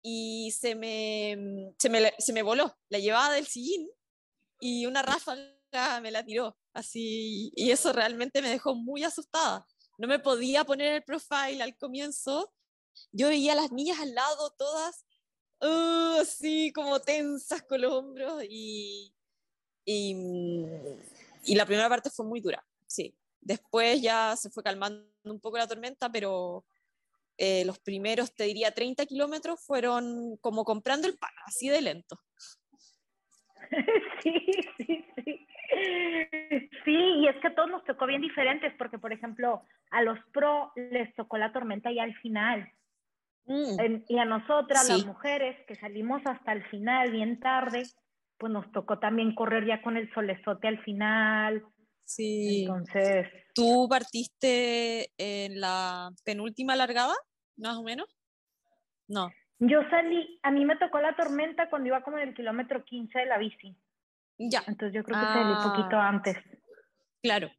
y 0.00 0.52
se 0.52 0.74
me, 0.74 1.74
se 1.78 1.88
me, 1.88 2.12
se 2.18 2.32
me 2.32 2.42
voló, 2.42 2.76
la 2.88 2.98
llevaba 2.98 3.34
del 3.34 3.46
sillín 3.46 3.88
y 4.60 4.86
una 4.86 5.02
ráfaga 5.02 6.00
me 6.00 6.10
la 6.10 6.24
tiró, 6.24 6.56
así, 6.72 7.52
y 7.56 7.70
eso 7.70 7.92
realmente 7.92 8.42
me 8.42 8.48
dejó 8.48 8.74
muy 8.74 9.04
asustada. 9.04 9.66
No 9.98 10.08
me 10.08 10.18
podía 10.18 10.64
poner 10.64 10.94
el 10.94 11.02
profile 11.02 11.62
al 11.62 11.76
comienzo 11.76 12.52
yo 13.12 13.28
veía 13.28 13.52
a 13.52 13.56
las 13.56 13.72
niñas 13.72 13.98
al 14.00 14.14
lado, 14.14 14.50
todas 14.56 15.04
uh, 15.60 16.20
así 16.20 16.72
como 16.72 17.00
tensas 17.00 17.62
con 17.62 17.80
los 17.80 17.92
hombros 17.92 18.42
y, 18.48 19.14
y, 19.84 20.16
y, 21.44 21.54
la 21.54 21.66
primera 21.66 21.88
parte 21.88 22.10
fue 22.10 22.26
muy 22.26 22.40
dura, 22.40 22.64
sí. 22.86 23.14
Después 23.42 24.00
ya 24.00 24.34
se 24.36 24.50
fue 24.50 24.62
calmando 24.62 25.04
un 25.24 25.40
poco 25.40 25.58
la 25.58 25.66
tormenta, 25.66 26.10
pero 26.10 26.64
eh, 27.36 27.64
los 27.64 27.78
primeros, 27.80 28.34
te 28.34 28.44
diría, 28.44 28.72
30 28.72 29.04
kilómetros 29.04 29.60
fueron 29.64 30.36
como 30.40 30.64
comprando 30.64 31.08
el 31.08 31.18
pan, 31.18 31.32
así 31.44 31.68
de 31.68 31.82
lento. 31.82 32.18
Sí, 34.22 34.46
sí, 34.76 35.04
sí. 35.24 35.46
Sí, 36.84 36.94
y 36.94 37.26
es 37.26 37.36
que 37.40 37.48
a 37.48 37.54
todos 37.54 37.70
nos 37.70 37.84
tocó 37.84 38.06
bien 38.06 38.20
diferentes, 38.20 38.72
porque 38.76 38.98
por 38.98 39.12
ejemplo, 39.12 39.62
a 39.90 40.02
los 40.02 40.18
pro 40.32 40.72
les 40.76 41.12
tocó 41.14 41.38
la 41.38 41.52
tormenta 41.52 41.90
ya 41.90 42.02
al 42.02 42.14
final. 42.16 42.70
Mm. 43.44 44.04
y 44.08 44.18
a 44.18 44.24
nosotras, 44.24 44.88
las 44.88 45.04
mujeres, 45.04 45.56
que 45.66 45.74
salimos 45.74 46.22
hasta 46.26 46.52
el 46.52 46.62
final, 46.68 47.10
bien 47.10 47.40
tarde, 47.40 47.82
pues 48.38 48.52
nos 48.52 48.70
tocó 48.70 49.00
también 49.00 49.34
correr 49.34 49.66
ya 49.66 49.82
con 49.82 49.96
el 49.96 50.12
solezote 50.14 50.68
al 50.68 50.78
final. 50.84 51.64
Sí. 52.04 52.62
Entonces. 52.62 53.28
¿Tú 53.54 53.86
partiste 53.88 55.12
en 55.18 55.60
la 55.60 56.10
penúltima 56.24 56.76
largada, 56.76 57.14
más 57.56 57.76
o 57.76 57.82
menos? 57.82 58.08
No. 59.08 59.30
Yo 59.58 59.80
salí, 59.90 60.40
a 60.42 60.50
mí 60.50 60.64
me 60.64 60.76
tocó 60.76 61.00
la 61.00 61.14
tormenta 61.14 61.70
cuando 61.70 61.88
iba 61.88 62.02
como 62.02 62.18
en 62.18 62.28
el 62.28 62.34
kilómetro 62.34 62.84
15 62.84 63.18
de 63.18 63.26
la 63.26 63.38
bici. 63.38 63.76
Ya. 64.38 64.62
Entonces 64.66 64.94
yo 64.94 65.04
creo 65.04 65.18
que 65.20 65.26
salí 65.26 65.52
un 65.52 65.62
poquito 65.62 65.96
ah. 65.96 66.08
antes. 66.08 66.36
Claro. 67.22 67.50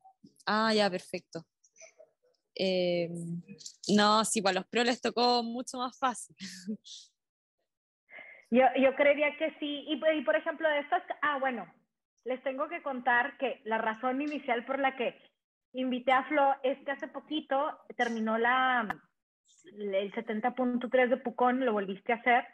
Ah, 0.45 0.73
ya, 0.73 0.89
perfecto. 0.89 1.45
Eh, 2.55 3.09
no, 3.95 4.25
sí, 4.25 4.41
para 4.41 4.55
los 4.55 4.67
pros 4.67 4.85
les 4.85 5.01
tocó 5.01 5.43
mucho 5.43 5.77
más 5.77 5.97
fácil. 5.97 6.35
Yo, 8.51 8.61
yo 8.77 8.93
creería 8.95 9.35
que 9.37 9.49
sí. 9.59 9.85
Y, 9.87 9.93
y, 9.93 10.21
por 10.23 10.35
ejemplo, 10.35 10.69
de 10.69 10.79
estas, 10.79 11.01
ah, 11.23 11.39
bueno, 11.39 11.65
les 12.25 12.41
tengo 12.43 12.67
que 12.69 12.81
contar 12.81 13.37
que 13.37 13.61
la 13.65 13.77
razón 13.77 14.21
inicial 14.21 14.65
por 14.65 14.79
la 14.79 14.95
que 14.95 15.19
invité 15.73 16.11
a 16.11 16.23
Flo 16.25 16.55
es 16.63 16.77
que 16.85 16.91
hace 16.91 17.07
poquito 17.07 17.79
terminó 17.95 18.37
la 18.37 19.01
el 19.65 20.11
70.3 20.13 21.09
de 21.09 21.17
Pucón, 21.17 21.65
lo 21.65 21.73
volviste 21.73 22.11
a 22.11 22.17
hacer 22.17 22.45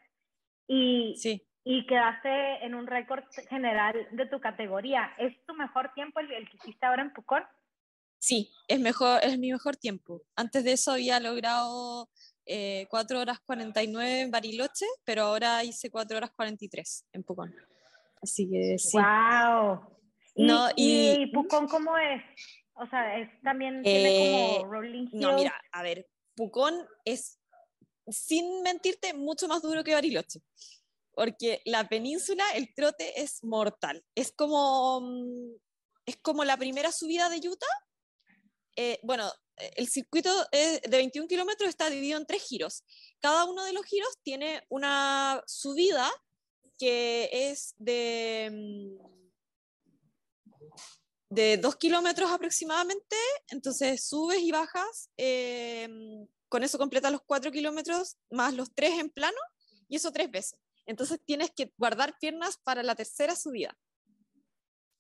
y, 0.68 1.16
sí. 1.18 1.46
y 1.64 1.86
quedaste 1.88 2.64
en 2.64 2.76
un 2.76 2.88
récord 2.88 3.24
general 3.50 4.08
de 4.12 4.28
tu 4.28 4.40
categoría. 4.40 5.12
¿Es 5.18 5.36
tu 5.46 5.56
mejor 5.56 5.92
tiempo 5.94 6.20
el, 6.20 6.32
el 6.32 6.48
que 6.48 6.58
hiciste 6.58 6.86
ahora 6.86 7.02
en 7.02 7.14
Pucón? 7.14 7.44
Sí, 8.20 8.52
es, 8.68 8.80
mejor, 8.80 9.22
es 9.24 9.40
mi 9.40 9.52
mejor 9.52 9.78
tiempo. 9.78 10.22
Antes 10.36 10.64
de 10.64 10.74
eso 10.74 10.92
había 10.92 11.20
logrado 11.20 12.10
eh, 12.46 12.86
4 12.90 13.20
horas 13.20 13.40
49 13.40 14.22
en 14.22 14.32
Bariloche, 14.32 14.86
pero 15.06 15.24
ahora 15.24 15.64
hice 15.64 15.90
4 15.90 16.18
horas 16.18 16.32
43 16.32 17.06
en 17.14 17.24
Pucón. 17.24 17.56
Así 18.22 18.50
que 18.50 18.78
sí. 18.78 18.98
¡Wow! 18.98 19.80
¿Y, 20.36 20.46
no, 20.46 20.70
y, 20.76 21.32
Pucón 21.34 21.68
cómo 21.68 21.98
es? 21.98 22.22
O 22.74 22.88
sea, 22.88 23.18
es 23.20 23.30
también 23.42 23.82
tiene 23.84 24.10
como 24.10 24.66
eh, 24.66 24.70
rolling 24.70 25.08
No, 25.14 25.36
mira, 25.36 25.54
a 25.72 25.84
ver, 25.84 26.08
Pucón 26.36 26.88
es, 27.04 27.40
sin 28.08 28.62
mentirte, 28.62 29.14
mucho 29.14 29.48
más 29.48 29.62
duro 29.62 29.84
que 29.84 29.94
Bariloche. 29.94 30.42
Porque 31.12 31.62
la 31.66 31.90
península, 31.90 32.46
el 32.56 32.74
trote 32.74 33.22
es 33.22 33.44
mortal. 33.44 34.04
Es 34.16 34.32
como, 34.32 35.02
mm, 35.02 35.56
es 36.06 36.18
como 36.18 36.46
la 36.46 36.56
primera 36.56 36.92
subida 36.92 37.30
de 37.30 37.46
Utah, 37.46 37.66
eh, 38.78 39.00
bueno, 39.04 39.30
el 39.76 39.90
circuito 39.90 40.30
de 40.54 40.80
21 40.90 41.28
kilómetros 41.28 41.68
está 41.68 41.90
dividido 41.90 42.18
en 42.18 42.26
tres 42.26 42.44
giros. 42.44 42.86
Cada 43.20 43.44
uno 43.44 43.66
de 43.66 43.74
los 43.74 43.86
giros 43.86 44.18
tiene 44.24 44.64
una 44.70 45.44
subida 45.48 46.10
que 46.80 47.30
es 47.32 47.76
de, 47.78 48.50
mm, 48.52 49.10
de 51.30 51.58
2 51.58 51.76
kilómetros 51.76 52.32
aproximadamente, 52.32 53.16
entonces 53.50 54.08
subes 54.08 54.40
y 54.40 54.52
bajas, 54.52 55.12
eh, 55.18 55.88
con 56.48 56.64
eso 56.64 56.80
completas 56.80 57.12
los 57.12 57.22
4 57.22 57.52
kilómetros 57.52 58.18
más 58.32 58.54
los 58.56 58.74
3 58.74 59.00
en 59.00 59.10
plano 59.10 59.38
y 59.88 59.98
eso 59.98 60.12
tres 60.12 60.32
veces. 60.32 60.60
Entonces 60.86 61.20
tienes 61.24 61.52
que 61.56 61.72
guardar 61.78 62.18
piernas 62.20 62.58
para 62.64 62.82
la 62.82 62.96
tercera 62.96 63.36
subida. 63.36 63.78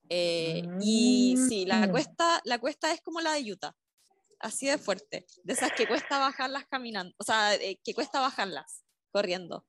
Eh, 0.10 0.64
y 0.82 1.36
sí, 1.48 1.66
la 1.66 1.88
mm. 1.88 1.92
cuesta, 1.92 2.42
la 2.44 2.60
cuesta 2.60 2.92
es 2.92 3.02
como 3.02 3.22
la 3.22 3.34
de 3.34 3.52
Utah, 3.52 3.76
así 4.40 4.68
de 4.68 4.78
fuerte, 4.78 5.26
de 5.44 5.54
esas 5.54 5.72
que 5.74 5.88
cuesta 5.88 6.18
bajarlas 6.18 6.66
caminando, 6.68 7.14
o 7.20 7.24
sea, 7.24 7.56
eh, 7.56 7.80
que 7.84 7.94
cuesta 7.94 8.20
bajarlas 8.20 8.84
corriendo. 9.12 9.66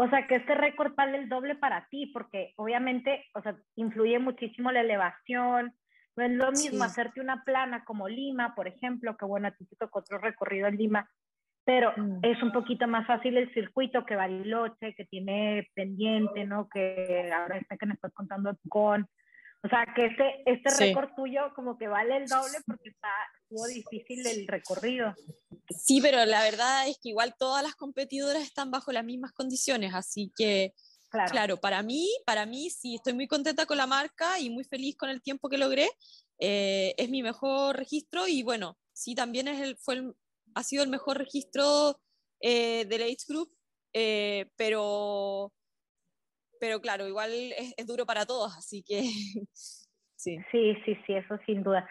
O 0.00 0.08
sea, 0.08 0.28
que 0.28 0.36
este 0.36 0.54
récord 0.54 0.94
vale 0.94 1.18
el 1.18 1.28
doble 1.28 1.56
para 1.56 1.88
ti, 1.88 2.06
porque 2.12 2.52
obviamente, 2.54 3.26
o 3.34 3.42
sea, 3.42 3.56
influye 3.74 4.20
muchísimo 4.20 4.70
la 4.70 4.82
elevación. 4.82 5.74
No 6.16 6.24
es 6.24 6.30
lo 6.30 6.52
mismo 6.52 6.84
hacerte 6.84 7.20
una 7.20 7.42
plana 7.42 7.84
como 7.84 8.08
Lima, 8.08 8.54
por 8.54 8.68
ejemplo, 8.68 9.16
que 9.16 9.24
bueno, 9.24 9.48
a 9.48 9.50
ti 9.50 9.66
te 9.66 9.74
tocó 9.74 9.98
otro 9.98 10.18
recorrido 10.18 10.68
en 10.68 10.76
Lima, 10.76 11.10
pero 11.64 11.92
mm. 11.96 12.20
es 12.22 12.40
un 12.44 12.52
poquito 12.52 12.86
más 12.86 13.08
fácil 13.08 13.38
el 13.38 13.52
circuito 13.52 14.06
que 14.06 14.14
Bariloche, 14.14 14.94
que 14.94 15.04
tiene 15.06 15.68
pendiente, 15.74 16.44
¿no? 16.44 16.68
Que 16.68 17.28
ahora 17.34 17.58
está 17.58 17.76
que 17.76 17.86
me 17.86 17.94
estás 17.94 18.12
contando 18.14 18.56
con. 18.68 19.04
O 19.64 19.68
sea, 19.68 19.84
que 19.96 20.06
este, 20.06 20.42
este 20.46 20.86
récord 20.86 21.10
tuyo 21.16 21.52
como 21.56 21.76
que 21.76 21.88
vale 21.88 22.18
el 22.18 22.26
doble 22.26 22.58
porque 22.64 22.90
está, 22.90 23.10
estuvo 23.48 23.66
difícil 23.66 24.26
el 24.26 24.46
recorrido. 24.46 25.14
Sí, 25.70 26.00
pero 26.00 26.24
la 26.24 26.42
verdad 26.42 26.88
es 26.88 26.98
que 27.02 27.10
igual 27.10 27.34
todas 27.38 27.62
las 27.62 27.74
competidoras 27.74 28.42
están 28.42 28.70
bajo 28.70 28.92
las 28.92 29.04
mismas 29.04 29.32
condiciones, 29.32 29.94
así 29.94 30.32
que 30.36 30.74
claro. 31.10 31.30
claro. 31.30 31.56
para 31.56 31.82
mí, 31.82 32.08
para 32.26 32.46
mí 32.46 32.70
sí, 32.70 32.96
estoy 32.96 33.14
muy 33.14 33.26
contenta 33.26 33.66
con 33.66 33.78
la 33.78 33.86
marca 33.86 34.38
y 34.38 34.50
muy 34.50 34.64
feliz 34.64 34.96
con 34.96 35.08
el 35.08 35.22
tiempo 35.22 35.48
que 35.48 35.58
logré. 35.58 35.88
Eh, 36.38 36.94
es 36.96 37.08
mi 37.10 37.22
mejor 37.22 37.76
registro 37.76 38.28
y 38.28 38.42
bueno, 38.42 38.78
sí, 38.92 39.14
también 39.14 39.48
es 39.48 39.60
el, 39.60 39.76
fue 39.78 40.02
ha 40.54 40.62
sido 40.62 40.82
el 40.82 40.90
mejor 40.90 41.18
registro 41.18 41.98
eh, 42.40 42.84
del 42.86 43.02
Age 43.02 43.24
Group, 43.28 43.50
eh, 43.92 44.50
pero, 44.56 45.52
pero 46.60 46.80
claro, 46.80 47.06
igual 47.06 47.32
es, 47.32 47.74
es, 47.76 47.86
duro 47.86 48.06
para 48.06 48.26
todos, 48.26 48.52
así 48.56 48.82
que 48.82 49.02
sí. 50.14 50.36
Sí, 50.50 50.74
sí, 50.84 50.96
sí, 51.06 51.14
eso 51.14 51.38
sin 51.46 51.62
duda 51.62 51.88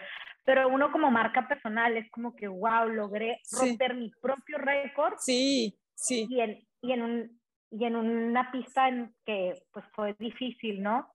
pero 0.47 0.69
uno 0.69 0.93
como 0.93 1.11
marca 1.11 1.45
personal 1.45 1.97
es 1.97 2.09
como 2.09 2.33
que, 2.33 2.47
wow, 2.47 2.87
logré 2.87 3.41
romper 3.51 3.95
mi 3.95 4.09
propio 4.21 4.57
récord. 4.57 5.15
Sí, 5.19 5.77
sí. 5.93 6.25
Y 6.29 6.39
en, 6.39 6.65
y 6.81 6.93
en, 6.93 7.01
un, 7.01 7.41
y 7.69 7.83
en 7.83 7.97
una 7.97 8.49
pista 8.49 8.87
en 8.87 9.13
que 9.25 9.61
pues 9.73 9.83
fue 9.93 10.15
difícil, 10.17 10.81
¿no? 10.81 11.13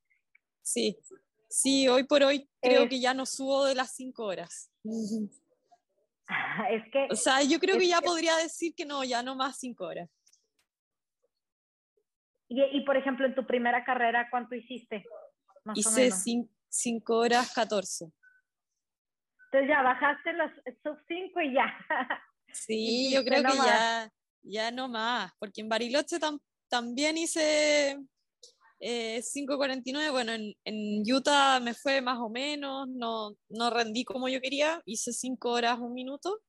Sí, 0.61 0.99
sí, 1.49 1.89
hoy 1.89 2.05
por 2.05 2.23
hoy 2.23 2.47
creo 2.61 2.87
que 2.91 3.01
ya 3.01 3.15
no 3.15 3.25
subo 3.25 3.65
de 3.65 3.75
las 3.75 3.95
cinco 3.95 4.27
horas. 4.27 4.71
Es 6.71 6.83
que... 6.93 7.09
O 7.11 7.17
sea, 7.17 7.43
yo 7.43 7.59
creo 7.59 7.79
que 7.79 7.89
ya 7.89 8.01
podría 8.03 8.37
decir 8.37 8.75
que 8.75 8.85
no, 8.85 9.03
ya 9.03 9.23
no 9.23 9.35
más 9.35 9.59
cinco 9.59 9.85
horas. 9.85 10.11
Y, 12.49 12.62
y 12.62 12.85
por 12.85 12.99
ejemplo, 12.99 13.27
en 13.27 13.35
tu 13.35 13.47
primera 13.47 13.83
carrera, 13.83 14.29
¿cuánto 14.31 14.55
hiciste? 14.55 15.05
Hice 15.75 16.11
cinco 16.69 17.17
horas 17.17 17.53
catorce. 17.55 18.12
Entonces 19.53 19.69
ya 19.69 19.83
bajaste 19.83 20.33
los 20.33 20.51
sub 20.83 20.99
5 21.07 21.41
y 21.43 21.55
ya. 21.55 21.67
Sí, 22.55 23.11
yo 23.11 23.25
creo 23.25 23.43
que 23.43 23.57
ya, 23.57 24.13
ya 24.43 24.71
no 24.71 24.87
más, 24.87 25.33
porque 25.39 25.63
en 25.63 25.71
Bariloche 25.71 26.19
también 26.69 27.17
hice 27.17 27.97
5.49, 28.79 30.07
eh, 30.07 30.11
bueno, 30.11 30.33
en, 30.33 30.53
en, 30.67 31.03
Utah 31.11 31.61
me 31.61 31.73
fue 31.73 32.03
más 32.03 32.19
o 32.19 32.29
menos, 32.29 32.89
no, 32.89 33.31
no 33.49 33.71
rendí 33.71 34.05
como 34.05 34.29
yo 34.29 34.43
quería, 34.43 34.83
hice 34.85 35.15
5 35.15 35.51
horas 35.51 35.79
un 35.79 35.95
minuto, 35.95 36.41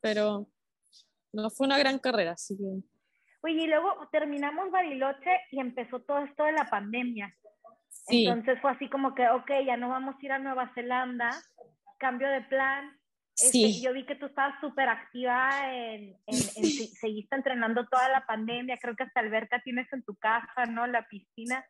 pero 0.00 0.48
no 1.32 1.48
fue 1.50 1.68
una 1.68 1.78
gran 1.78 2.00
carrera, 2.00 2.32
así 2.32 2.56
que... 2.56 2.64
Oye, 3.42 3.62
y 3.62 3.66
luego 3.68 4.08
terminamos 4.10 4.72
Bariloche 4.72 5.30
y 5.52 5.60
empezó 5.60 6.00
todo 6.00 6.18
esto 6.18 6.42
de 6.42 6.52
la 6.52 6.68
pandemia. 6.68 7.32
Sí. 7.90 8.26
Entonces 8.26 8.60
fue 8.60 8.72
así 8.72 8.88
como 8.88 9.14
que, 9.14 9.28
ok, 9.28 9.52
ya 9.64 9.76
no 9.76 9.88
vamos 9.88 10.16
a 10.16 10.24
ir 10.26 10.32
a 10.32 10.40
Nueva 10.40 10.72
Zelanda, 10.74 11.30
cambio 12.02 12.28
de 12.28 12.42
plan. 12.42 12.98
Este, 13.34 13.50
sí. 13.50 13.82
yo 13.82 13.92
vi 13.94 14.04
que 14.04 14.16
tú 14.16 14.26
estabas 14.26 14.60
súper 14.60 14.88
activa 14.88 15.72
en, 15.72 16.18
en, 16.26 16.36
seguiste 16.36 17.34
entrenando 17.34 17.86
toda 17.86 18.10
la 18.10 18.26
pandemia, 18.26 18.76
creo 18.76 18.94
que 18.94 19.04
hasta 19.04 19.20
alberca 19.20 19.62
tienes 19.62 19.90
en 19.92 20.02
tu 20.02 20.14
casa, 20.16 20.66
¿no? 20.68 20.86
La 20.86 21.06
piscina. 21.08 21.64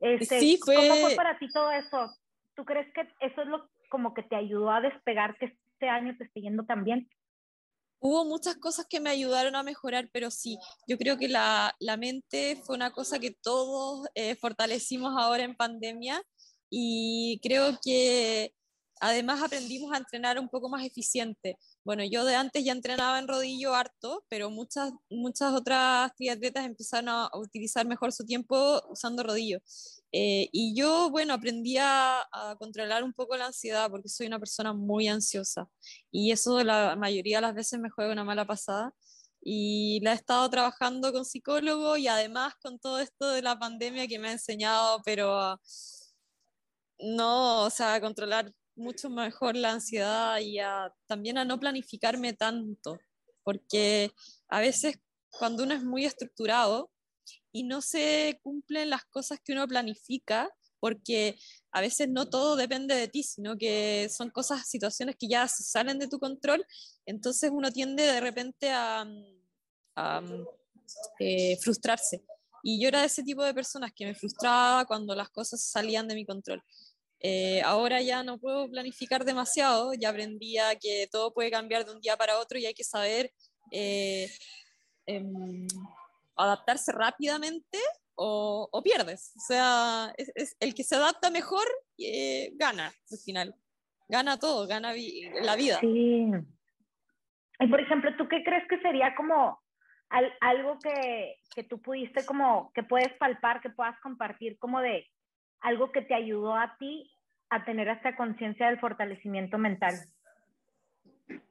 Este, 0.00 0.38
sí, 0.38 0.60
fue... 0.64 0.76
¿Cómo 0.76 0.94
fue 0.96 1.16
para 1.16 1.38
ti 1.38 1.48
todo 1.52 1.72
eso? 1.72 2.14
¿Tú 2.54 2.64
crees 2.64 2.92
que 2.94 3.08
eso 3.20 3.42
es 3.42 3.48
lo 3.48 3.68
como 3.90 4.14
que 4.14 4.22
te 4.22 4.36
ayudó 4.36 4.70
a 4.70 4.80
despegar 4.80 5.36
que 5.38 5.46
este 5.46 5.88
año 5.88 6.16
te 6.16 6.24
esté 6.24 6.42
yendo 6.42 6.64
tan 6.64 6.84
bien? 6.84 7.08
Hubo 7.98 8.24
muchas 8.24 8.56
cosas 8.56 8.86
que 8.88 9.00
me 9.00 9.10
ayudaron 9.10 9.56
a 9.56 9.62
mejorar, 9.62 10.08
pero 10.12 10.30
sí, 10.30 10.58
yo 10.86 10.96
creo 10.96 11.18
que 11.18 11.28
la, 11.28 11.74
la 11.80 11.96
mente 11.96 12.56
fue 12.64 12.76
una 12.76 12.92
cosa 12.92 13.18
que 13.18 13.32
todos 13.42 14.06
eh, 14.14 14.36
fortalecimos 14.36 15.12
ahora 15.18 15.42
en 15.42 15.56
pandemia 15.56 16.22
y 16.70 17.40
creo 17.42 17.78
que 17.84 18.54
Además 19.00 19.42
aprendimos 19.42 19.92
a 19.92 19.96
entrenar 19.96 20.38
un 20.38 20.48
poco 20.48 20.68
más 20.68 20.84
eficiente. 20.84 21.58
Bueno, 21.84 22.04
yo 22.04 22.24
de 22.24 22.36
antes 22.36 22.62
ya 22.64 22.72
entrenaba 22.72 23.18
en 23.18 23.26
rodillo 23.26 23.74
harto, 23.74 24.24
pero 24.28 24.50
muchas, 24.50 24.92
muchas 25.08 25.54
otras 25.54 26.14
triatletas 26.16 26.66
empezaron 26.66 27.08
a 27.08 27.30
utilizar 27.34 27.86
mejor 27.86 28.12
su 28.12 28.26
tiempo 28.26 28.82
usando 28.90 29.22
rodillo. 29.22 29.60
Eh, 30.12 30.48
y 30.52 30.74
yo, 30.74 31.08
bueno, 31.10 31.34
aprendí 31.34 31.76
a, 31.78 32.26
controlar 32.58 33.02
un 33.04 33.12
poco 33.14 33.36
la 33.36 33.46
ansiedad 33.46 33.90
porque 33.90 34.08
soy 34.08 34.26
una 34.26 34.38
persona 34.38 34.72
muy 34.72 35.08
ansiosa 35.08 35.68
y 36.10 36.32
eso 36.32 36.62
la 36.64 36.96
mayoría 36.96 37.38
de 37.38 37.42
las 37.42 37.54
veces 37.54 37.78
me 37.80 37.90
juega 37.90 38.12
una 38.12 38.24
mala 38.24 38.46
pasada. 38.46 38.92
Y 39.42 40.00
la 40.02 40.12
he 40.12 40.14
estado 40.16 40.48
trabajando 40.50 41.12
con 41.12 41.24
psicólogo 41.24 41.96
y 41.96 42.08
además 42.08 42.54
con 42.62 42.78
todo 42.78 43.00
esto 43.00 43.30
de 43.30 43.42
la 43.42 43.58
pandemia 43.58 44.06
que 44.06 44.18
me 44.18 44.28
ha 44.28 44.32
enseñado, 44.32 45.00
pero 45.04 45.58
no, 46.98 47.64
o 47.64 47.70
sea, 47.70 47.94
a 47.94 48.00
controlar 48.00 48.52
mucho 48.80 49.10
mejor 49.10 49.56
la 49.56 49.72
ansiedad 49.72 50.38
y 50.40 50.58
también 51.06 51.38
a 51.38 51.44
no 51.44 51.60
planificarme 51.60 52.32
tanto, 52.32 52.98
porque 53.44 54.10
a 54.48 54.60
veces 54.60 54.98
cuando 55.30 55.64
uno 55.64 55.74
es 55.74 55.84
muy 55.84 56.04
estructurado 56.04 56.90
y 57.52 57.64
no 57.64 57.82
se 57.82 58.40
cumplen 58.42 58.90
las 58.90 59.04
cosas 59.04 59.38
que 59.44 59.52
uno 59.52 59.66
planifica, 59.66 60.50
porque 60.80 61.38
a 61.72 61.80
veces 61.80 62.08
no 62.08 62.28
todo 62.28 62.56
depende 62.56 62.94
de 62.94 63.08
ti, 63.08 63.22
sino 63.22 63.56
que 63.56 64.08
son 64.08 64.30
cosas, 64.30 64.66
situaciones 64.66 65.16
que 65.16 65.28
ya 65.28 65.46
salen 65.46 65.98
de 65.98 66.08
tu 66.08 66.18
control, 66.18 66.64
entonces 67.06 67.50
uno 67.52 67.70
tiende 67.70 68.02
de 68.02 68.20
repente 68.20 68.70
a, 68.70 69.06
eh, 71.18 71.56
frustrarse. 71.62 72.24
Y 72.62 72.82
yo 72.82 72.88
era 72.88 73.00
de 73.00 73.06
ese 73.06 73.22
tipo 73.22 73.44
de 73.44 73.54
personas 73.54 73.92
que 73.94 74.06
me 74.06 74.14
frustraba 74.14 74.84
cuando 74.86 75.14
las 75.14 75.30
cosas 75.30 75.62
salían 75.62 76.08
de 76.08 76.14
mi 76.14 76.26
control. 76.26 76.62
Eh, 77.22 77.60
ahora 77.62 78.00
ya 78.00 78.22
no 78.22 78.38
puedo 78.38 78.70
planificar 78.70 79.24
demasiado, 79.24 79.92
ya 79.92 80.08
aprendí 80.08 80.56
a 80.56 80.74
que 80.76 81.06
todo 81.12 81.34
puede 81.34 81.50
cambiar 81.50 81.84
de 81.84 81.92
un 81.92 82.00
día 82.00 82.16
para 82.16 82.38
otro 82.38 82.58
y 82.58 82.64
hay 82.64 82.72
que 82.72 82.84
saber 82.84 83.30
eh, 83.70 84.26
em, 85.04 85.66
adaptarse 86.34 86.92
rápidamente 86.92 87.78
o, 88.14 88.80
pierdes. 88.82 89.32
O 89.36 89.40
sea, 89.40 90.12
es, 90.16 90.56
el 90.60 90.74
que 90.74 90.84
se 90.84 90.96
adapta 90.96 91.30
mejor 91.30 91.66
eh, 91.98 92.52
gana 92.54 92.86
al 92.86 93.18
final. 93.18 93.54
Gana 94.08 94.38
todo, 94.38 94.66
gana 94.66 94.92
la 95.42 95.56
vida. 95.56 95.78
Sí. 95.80 96.26
Y 97.60 97.66
por 97.68 97.80
ejemplo, 97.80 98.10
¿tú 98.16 98.28
qué 98.28 98.42
crees 98.42 98.66
que 98.68 98.80
sería 98.80 99.14
como 99.14 99.60
algo 100.40 100.78
que, 100.80 101.36
que 101.54 101.62
tú 101.62 101.80
pudiste 101.80 102.24
como, 102.26 102.72
que 102.74 102.82
puedes 102.82 103.12
palpar, 103.18 103.60
que 103.60 103.70
puedas 103.70 103.98
compartir 104.00 104.58
como 104.58 104.80
de 104.80 105.06
algo 105.60 105.92
que 105.92 106.02
te 106.02 106.14
ayudó 106.14 106.54
a 106.54 106.76
ti 106.78 107.10
a 107.50 107.64
tener 107.64 107.88
esta 107.88 108.16
conciencia 108.16 108.66
del 108.68 108.80
fortalecimiento 108.80 109.58
mental? 109.58 109.94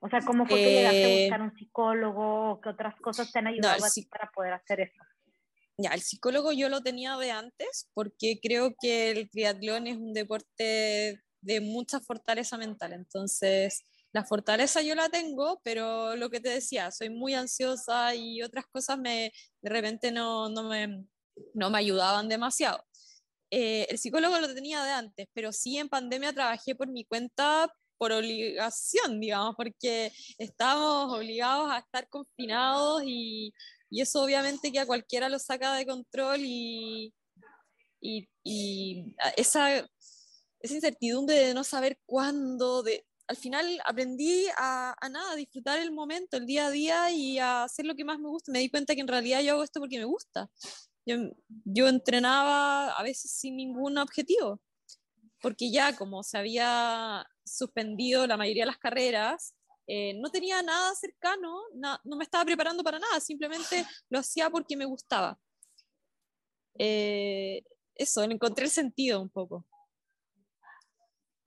O 0.02 0.10
sea, 0.10 0.20
¿cómo 0.22 0.46
fue 0.46 0.58
que 0.58 0.72
llegaste 0.72 1.06
a 1.06 1.22
buscar 1.22 1.40
eh, 1.40 1.44
un 1.44 1.58
psicólogo 1.58 2.52
o 2.52 2.62
qué 2.62 2.70
otras 2.70 2.96
cosas 3.02 3.32
te 3.32 3.40
han 3.40 3.48
ayudado 3.48 3.86
a 3.86 3.90
ti 3.90 4.04
para 4.04 4.30
poder 4.32 4.54
hacer 4.54 4.82
eso? 4.82 5.04
Ya, 5.78 5.92
el 5.92 6.02
psicólogo 6.02 6.52
yo 6.52 6.68
lo 6.68 6.82
tenía 6.82 7.16
de 7.18 7.32
antes 7.32 7.90
porque 7.94 8.40
creo 8.42 8.76
que 8.82 9.12
el 9.12 9.30
triatlón 9.30 9.88
es 9.88 9.98
un 9.98 10.14
deporte 10.14 11.22
de 11.42 11.62
mucha 11.62 12.02
fortaleza 12.02 12.58
mental. 12.58 12.92
Entonces, 12.92 13.86
la 14.12 14.26
fortaleza 14.26 14.82
yo 14.82 14.96
la 14.96 15.10
tengo, 15.10 15.62
pero 15.64 16.16
lo 16.16 16.30
que 16.30 16.42
te 16.42 16.50
decía, 16.50 16.92
soy 16.92 17.10
muy 17.10 17.34
ansiosa 17.34 18.14
y 18.16 18.42
otras 18.42 18.66
cosas 18.68 18.98
me, 18.98 19.32
de 19.62 19.70
repente 19.70 20.12
no, 20.12 20.50
no, 20.50 20.64
me, 20.64 21.06
no 21.54 21.70
me 21.70 21.78
ayudaban 21.78 22.28
demasiado. 22.28 22.84
Eh, 23.52 23.88
el 23.90 23.98
psicólogo 23.98 24.40
lo 24.40 24.54
tenía 24.54 24.84
de 24.84 24.92
antes, 24.92 25.28
pero 25.34 25.52
sí 25.52 25.78
en 25.78 25.90
pandemia 25.90 26.34
trabajé 26.34 26.76
por 26.76 26.88
mi 26.88 27.06
cuenta 27.06 27.74
por 27.98 28.12
obligación, 28.14 29.20
digamos, 29.20 29.56
porque 29.58 30.12
estábamos 30.38 31.14
obligados 31.18 31.70
a 31.70 31.80
estar 31.80 32.08
confinados 32.10 33.04
y, 33.06 33.54
y 33.90 34.02
eso 34.02 34.24
obviamente 34.24 34.72
que 34.72 34.80
a 34.80 34.86
cualquiera 34.86 35.30
lo 35.30 35.38
saca 35.38 35.74
de 35.74 35.86
control 35.86 36.40
y, 36.42 37.14
y, 38.00 39.06
esa 39.36 39.86
incertidumbre 40.64 41.36
de 41.36 41.54
no 41.54 41.64
saber 41.64 42.00
cuándo, 42.06 42.84
de, 42.84 43.06
al 43.28 43.38
final 43.38 43.80
aprendí 43.86 44.46
a, 44.58 44.96
a, 45.00 45.10
nada, 45.10 45.34
a 45.34 45.36
disfrutar 45.36 45.80
el 45.80 45.92
momento, 45.92 46.38
el 46.38 46.46
día 46.46 46.68
a 46.68 46.72
día 46.72 47.12
y 47.12 47.38
a 47.40 47.64
hacer 47.64 47.86
lo 47.86 47.96
que 47.96 48.06
más 48.06 48.20
me 48.20 48.30
gusta. 48.30 48.52
Me 48.52 48.60
di 48.60 48.70
cuenta 48.70 48.96
que 48.96 49.02
en 49.02 49.08
realidad 49.08 49.42
yo 49.42 49.54
hago 49.54 49.64
esto 49.64 49.80
porque 49.80 50.00
me 50.00 50.06
gusta. 50.06 50.50
Yo, 51.66 51.88
entrenaba 51.88 52.92
a 52.92 53.04
veces 53.04 53.32
sin 53.32 53.56
ningún 53.56 53.98
objetivo, 53.98 54.62
porque 55.42 55.72
ya 55.72 55.96
como 55.96 56.24
se 56.24 56.38
había 56.38 57.26
suspendido 57.44 58.28
la 58.28 58.38
mayoría 58.38 58.64
de 58.64 58.72
las 58.72 58.78
carreras, 58.78 59.56
eh, 59.88 60.14
no 60.20 60.30
tenía 60.30 60.62
nada 60.62 60.94
cercano, 60.94 61.62
no 61.74 62.16
me 62.16 62.24
estaba 62.24 62.46
preparando 62.46 62.84
para 62.84 63.00
nada, 63.00 63.20
simplemente 63.20 63.86
lo 64.10 64.20
hacía 64.20 64.50
porque 64.50 64.78
me 64.78 64.86
gustaba. 64.86 65.40
Eh, 66.78 67.64
eso, 67.96 68.24
encontré 68.24 68.66
el 68.66 68.72
sentido 68.72 69.22
un 69.22 69.30
poco. 69.30 69.66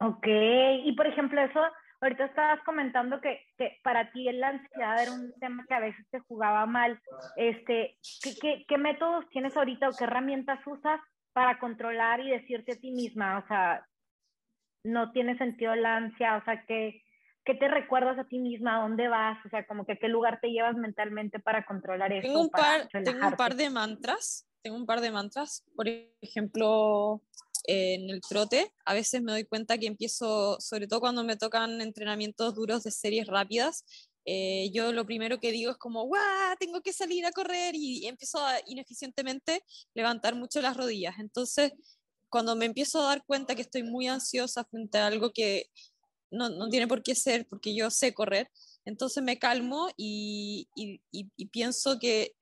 Ok, 0.00 0.26
y 0.84 0.92
por 0.92 1.06
ejemplo, 1.06 1.40
eso 1.40 1.60
Ahorita 2.02 2.24
estabas 2.24 2.60
comentando 2.64 3.20
que, 3.20 3.40
que, 3.56 3.78
para 3.84 4.10
ti 4.10 4.24
la 4.32 4.48
ansiedad 4.48 5.00
era 5.00 5.12
un 5.12 5.32
tema 5.38 5.64
que 5.68 5.74
a 5.74 5.80
veces 5.80 6.04
te 6.10 6.18
jugaba 6.18 6.66
mal. 6.66 7.00
Este, 7.36 7.96
¿qué, 8.22 8.34
qué, 8.40 8.64
qué 8.66 8.76
métodos 8.76 9.24
tienes 9.30 9.56
ahorita 9.56 9.88
o 9.88 9.92
qué 9.92 10.04
herramientas 10.04 10.58
usas 10.66 11.00
para 11.32 11.60
controlar 11.60 12.18
y 12.20 12.30
decirte 12.30 12.72
a 12.72 12.80
ti 12.80 12.90
misma? 12.90 13.38
O 13.38 13.46
sea, 13.46 13.86
no 14.84 15.12
tiene 15.12 15.38
sentido 15.38 15.76
la 15.76 15.96
ansia, 15.96 16.38
o 16.38 16.44
sea, 16.44 16.64
¿qué, 16.66 17.04
¿qué 17.44 17.54
te 17.54 17.68
recuerdas 17.68 18.18
a 18.18 18.24
ti 18.24 18.40
misma? 18.40 18.76
¿A 18.76 18.82
dónde 18.82 19.06
vas? 19.06 19.38
O 19.46 19.48
sea, 19.48 19.64
como 19.66 19.86
que 19.86 19.96
qué 19.96 20.08
lugar 20.08 20.40
te 20.40 20.50
llevas 20.50 20.74
mentalmente 20.74 21.38
para 21.38 21.64
controlar 21.64 22.12
eso. 22.12 22.26
Tengo 22.26 22.40
un 22.40 22.50
par, 22.50 22.88
tengo 22.88 23.28
un 23.28 23.36
par 23.36 23.54
de 23.54 23.70
mantras 23.70 24.48
tengo 24.62 24.76
un 24.76 24.86
par 24.86 25.00
de 25.00 25.10
mantras. 25.10 25.64
Por 25.76 25.86
ejemplo, 26.20 27.22
en 27.64 28.10
el 28.10 28.20
trote, 28.20 28.72
a 28.84 28.94
veces 28.94 29.22
me 29.22 29.32
doy 29.32 29.44
cuenta 29.44 29.78
que 29.78 29.86
empiezo, 29.86 30.58
sobre 30.60 30.86
todo 30.86 31.00
cuando 31.00 31.24
me 31.24 31.36
tocan 31.36 31.80
entrenamientos 31.80 32.54
duros 32.54 32.82
de 32.82 32.90
series 32.90 33.26
rápidas, 33.26 33.84
eh, 34.24 34.70
yo 34.72 34.92
lo 34.92 35.04
primero 35.04 35.40
que 35.40 35.52
digo 35.52 35.72
es 35.72 35.76
como, 35.78 36.04
¡guau! 36.04 36.56
Tengo 36.58 36.80
que 36.80 36.92
salir 36.92 37.26
a 37.26 37.32
correr 37.32 37.74
y, 37.74 38.06
empiezo 38.06 38.44
a 38.44 38.58
ineficientemente 38.66 39.64
levantar 39.94 40.34
mucho 40.34 40.60
las 40.60 40.76
rodillas. 40.76 41.16
Entonces, 41.18 41.72
cuando 42.28 42.56
me 42.56 42.66
empiezo 42.66 43.00
a 43.00 43.08
dar 43.08 43.24
cuenta 43.26 43.54
que 43.54 43.62
estoy 43.62 43.82
muy 43.82 44.06
ansiosa 44.08 44.64
frente 44.64 44.98
a 44.98 45.06
algo 45.06 45.32
que 45.32 45.70
no, 46.30 46.48
no 46.48 46.68
tiene 46.68 46.88
por 46.88 47.02
qué 47.02 47.14
ser, 47.14 47.46
porque 47.48 47.74
yo 47.74 47.90
sé 47.90 48.14
correr, 48.14 48.50
entonces 48.84 49.22
me 49.22 49.38
calmo 49.38 49.88
y, 49.96 50.68
y, 50.74 51.46
pienso 51.46 51.98
que 51.98 52.34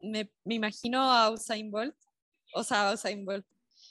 me, 0.00 0.30
me, 0.44 0.54
imagino 0.54 1.02
a 1.02 1.30
Usain 1.30 1.70
Bolt, 1.70 1.96
o 2.54 2.62
sea, 2.62 2.92
Usain 2.92 3.24
Bolt. 3.24 3.44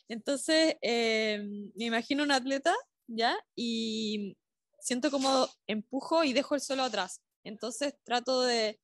Entonces, 0.09 0.75
eh, 0.81 1.39
me 1.75 1.85
imagino 1.85 2.23
un 2.23 2.31
atleta, 2.31 2.75
¿ya? 3.07 3.35
Y 3.55 4.37
siento 4.79 5.09
como 5.11 5.47
empujo 5.67 6.23
y 6.23 6.33
dejo 6.33 6.55
el 6.55 6.61
suelo 6.61 6.83
atrás. 6.83 7.21
Entonces 7.43 7.95
trato 8.03 8.41
de 8.41 8.79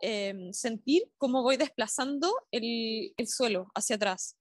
em, 0.00 0.52
sentir 0.52 1.10
cómo 1.16 1.42
voy 1.42 1.56
desplazando 1.56 2.32
el, 2.50 3.12
el, 3.16 3.28
suelo 3.28 3.70
hacia 3.74 3.96
atrás. 3.96 4.36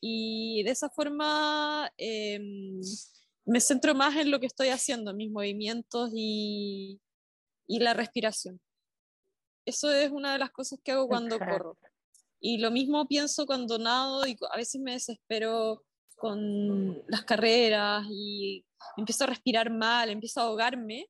Y 0.00 0.62
de 0.64 0.70
esa 0.70 0.90
forma 0.90 1.90
em, 1.96 2.80
me 3.44 3.60
centro 3.60 3.94
más 3.94 4.16
en 4.16 4.30
lo 4.30 4.40
que 4.40 4.46
estoy 4.46 4.68
haciendo, 4.68 5.14
mis 5.14 5.30
movimientos 5.30 6.10
y, 6.14 7.00
y 7.66 7.78
la 7.78 7.94
respiración. 7.94 8.60
Eso 9.64 9.90
es 9.92 10.10
una 10.10 10.32
de 10.32 10.38
las 10.38 10.50
cosas 10.50 10.78
que 10.82 10.92
hago 10.92 11.08
cuando 11.08 11.38
corro. 11.38 11.76
Y 12.40 12.58
lo 12.58 12.70
mismo 12.70 13.06
pienso 13.06 13.46
cuando 13.46 13.78
nado 13.78 14.26
y 14.26 14.36
a 14.50 14.56
veces 14.56 14.80
me 14.80 14.92
desespero 14.92 15.84
con 16.16 17.02
las 17.08 17.24
carreras 17.24 18.04
y 18.10 18.64
empiezo 18.96 19.24
a 19.24 19.28
respirar 19.28 19.70
mal, 19.70 20.10
empiezo 20.10 20.40
a 20.40 20.44
ahogarme. 20.44 21.06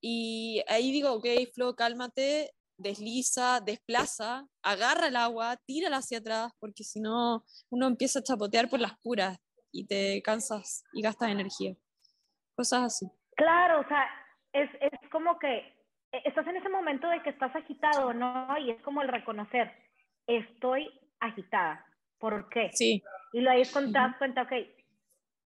Y 0.00 0.62
ahí 0.68 0.92
digo, 0.92 1.12
ok, 1.12 1.26
Flo, 1.54 1.74
cálmate, 1.74 2.52
desliza, 2.76 3.60
desplaza, 3.60 4.46
agarra 4.62 5.08
el 5.08 5.16
agua, 5.16 5.56
tírala 5.66 5.98
hacia 5.98 6.18
atrás, 6.18 6.52
porque 6.60 6.84
si 6.84 7.00
no, 7.00 7.44
uno 7.70 7.86
empieza 7.86 8.20
a 8.20 8.22
chapotear 8.22 8.68
por 8.68 8.80
las 8.80 8.98
puras 9.00 9.38
y 9.72 9.86
te 9.86 10.22
cansas 10.22 10.84
y 10.92 11.02
gastas 11.02 11.30
energía. 11.30 11.74
Cosas 12.54 12.82
así. 12.82 13.06
Claro, 13.36 13.80
o 13.80 13.88
sea, 13.88 14.06
es, 14.52 14.70
es 14.80 15.10
como 15.10 15.38
que 15.38 15.78
e, 16.12 16.22
estás 16.24 16.46
en 16.46 16.56
ese 16.56 16.68
momento 16.68 17.08
de 17.08 17.22
que 17.22 17.30
estás 17.30 17.54
agitado, 17.54 18.12
¿no? 18.12 18.56
Y 18.58 18.70
es 18.70 18.80
como 18.82 19.02
el 19.02 19.08
reconocer, 19.08 19.72
estoy 20.28 20.88
agitada. 21.18 21.84
¿Por 22.18 22.48
qué? 22.48 22.70
Sí. 22.72 23.02
Y 23.32 23.40
lo 23.40 23.50
ahí 23.50 23.62
das 23.62 24.16
cuenta, 24.16 24.42
ok, 24.42 24.52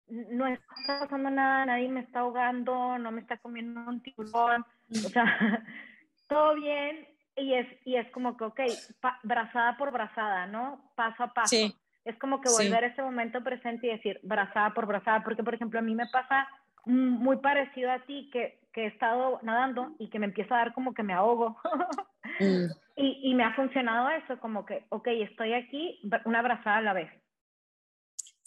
no 0.09 0.47
está 0.47 1.01
pasando 1.01 1.31
nada, 1.31 1.67
nadie 1.67 1.89
me 1.89 2.01
está 2.01 2.21
ahogando, 2.21 2.99
no 2.99 3.13
me 3.13 3.21
está 3.21 3.39
comiendo 3.39 3.81
un 3.81 4.03
tiburón, 4.03 4.65
o 4.91 5.09
sea, 5.09 5.25
todo 6.29 6.55
bien, 6.55 7.07
y 7.37 7.55
es, 7.55 7.67
y 7.85 7.97
es 7.97 8.11
como 8.11 8.37
que, 8.37 8.45
ok, 8.45 8.61
brazada 9.23 9.77
por 9.77 9.93
brazada, 9.93 10.47
¿no? 10.47 10.93
Paso 10.97 11.25
a 11.25 11.33
paso. 11.33 11.49
Sí. 11.49 11.75
Es 12.05 12.19
como 12.19 12.41
que 12.41 12.51
volver 12.51 12.85
a 12.85 12.89
ese 12.89 13.03
momento 13.03 13.43
presente 13.45 13.87
y 13.87 13.91
decir 13.91 14.21
brazada 14.23 14.73
por 14.73 14.87
brazada, 14.87 15.23
porque 15.23 15.45
por 15.45 15.55
ejemplo 15.55 15.79
a 15.79 15.83
mí 15.83 15.95
me 15.95 16.07
pasa 16.07 16.49
muy 16.87 17.37
parecido 17.37 17.91
a 17.91 18.01
ti, 18.01 18.31
que, 18.33 18.59
que 18.73 18.85
he 18.85 18.87
estado 18.87 19.39
nadando 19.43 19.95
y 19.99 20.09
que 20.09 20.19
me 20.19 20.27
empieza 20.27 20.55
a 20.55 20.59
dar 20.59 20.73
como 20.73 20.95
que 20.95 21.03
me 21.03 21.13
ahogo. 21.13 21.59
Mm. 22.39 22.71
Y, 23.01 23.31
y 23.31 23.35
me 23.35 23.45
ha 23.45 23.55
funcionado 23.55 24.09
eso, 24.11 24.39
como 24.41 24.65
que, 24.67 24.87
ok, 24.91 25.09
estoy 25.09 25.55
aquí, 25.55 26.01
una 26.25 26.43
brazada 26.43 26.79
a 26.79 26.83
la 26.83 26.93
vez. 26.93 27.11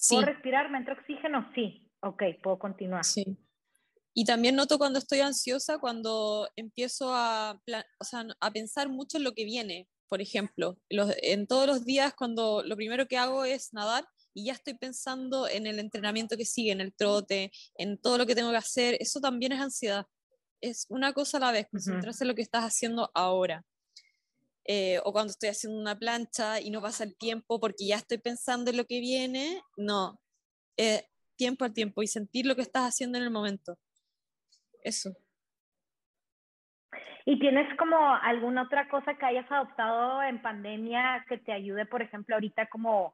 ¿Puedo 0.09 0.25
respirar? 0.25 0.69
¿Me 0.69 0.77
entra 0.79 0.93
oxígeno? 0.95 1.49
Sí. 1.55 1.89
Ok, 2.01 2.23
puedo 2.41 2.59
continuar. 2.59 3.05
Sí. 3.05 3.37
Y 4.13 4.25
también 4.25 4.55
noto 4.55 4.77
cuando 4.77 4.99
estoy 4.99 5.21
ansiosa, 5.21 5.79
cuando 5.79 6.49
empiezo 6.55 7.13
a, 7.15 7.59
o 7.99 8.03
sea, 8.03 8.25
a 8.39 8.51
pensar 8.51 8.89
mucho 8.89 9.17
en 9.17 9.23
lo 9.23 9.31
que 9.31 9.45
viene. 9.45 9.87
Por 10.07 10.21
ejemplo, 10.21 10.77
los, 10.89 11.15
en 11.21 11.47
todos 11.47 11.65
los 11.65 11.85
días 11.85 12.13
cuando 12.13 12.61
lo 12.63 12.75
primero 12.75 13.07
que 13.07 13.17
hago 13.17 13.45
es 13.45 13.73
nadar 13.73 14.05
y 14.33 14.45
ya 14.45 14.53
estoy 14.53 14.75
pensando 14.75 15.47
en 15.47 15.65
el 15.65 15.79
entrenamiento 15.79 16.37
que 16.37 16.45
sigue, 16.45 16.71
en 16.71 16.81
el 16.81 16.93
trote, 16.93 17.51
en 17.77 17.97
todo 17.99 18.17
lo 18.17 18.25
que 18.25 18.35
tengo 18.35 18.51
que 18.51 18.57
hacer, 18.57 18.97
eso 18.99 19.19
también 19.21 19.53
es 19.53 19.61
ansiedad. 19.61 20.05
Es 20.61 20.85
una 20.89 21.13
cosa 21.13 21.37
a 21.37 21.41
la 21.41 21.51
vez, 21.51 21.67
concentrarse 21.71 22.23
en 22.23 22.27
lo 22.27 22.35
que 22.35 22.41
estás 22.41 22.63
haciendo 22.63 23.09
ahora. 23.15 23.63
Eh, 24.65 24.99
o 25.03 25.11
cuando 25.11 25.31
estoy 25.31 25.49
haciendo 25.49 25.79
una 25.79 25.97
plancha 25.97 26.61
y 26.61 26.69
no 26.69 26.81
pasa 26.81 27.03
el 27.03 27.17
tiempo 27.17 27.59
porque 27.59 27.87
ya 27.87 27.97
estoy 27.97 28.17
pensando 28.17 28.71
en 28.71 28.77
lo 28.77 28.85
que 28.85 29.01
viene, 29.01 29.61
no, 29.75 30.19
eh, 30.77 31.03
tiempo 31.35 31.65
al 31.65 31.73
tiempo 31.73 32.01
y 32.01 32.07
sentir 32.07 32.45
lo 32.45 32.55
que 32.55 32.61
estás 32.61 32.83
haciendo 32.83 33.17
en 33.17 33.25
el 33.25 33.31
momento. 33.31 33.77
Eso. 34.81 35.11
¿Y 37.25 37.39
tienes 37.39 37.67
como 37.77 37.97
alguna 37.97 38.63
otra 38.63 38.89
cosa 38.89 39.15
que 39.15 39.25
hayas 39.25 39.49
adoptado 39.49 40.21
en 40.23 40.41
pandemia 40.41 41.25
que 41.27 41.37
te 41.37 41.53
ayude, 41.53 41.85
por 41.85 42.01
ejemplo, 42.01 42.35
ahorita 42.35 42.67
como 42.67 43.13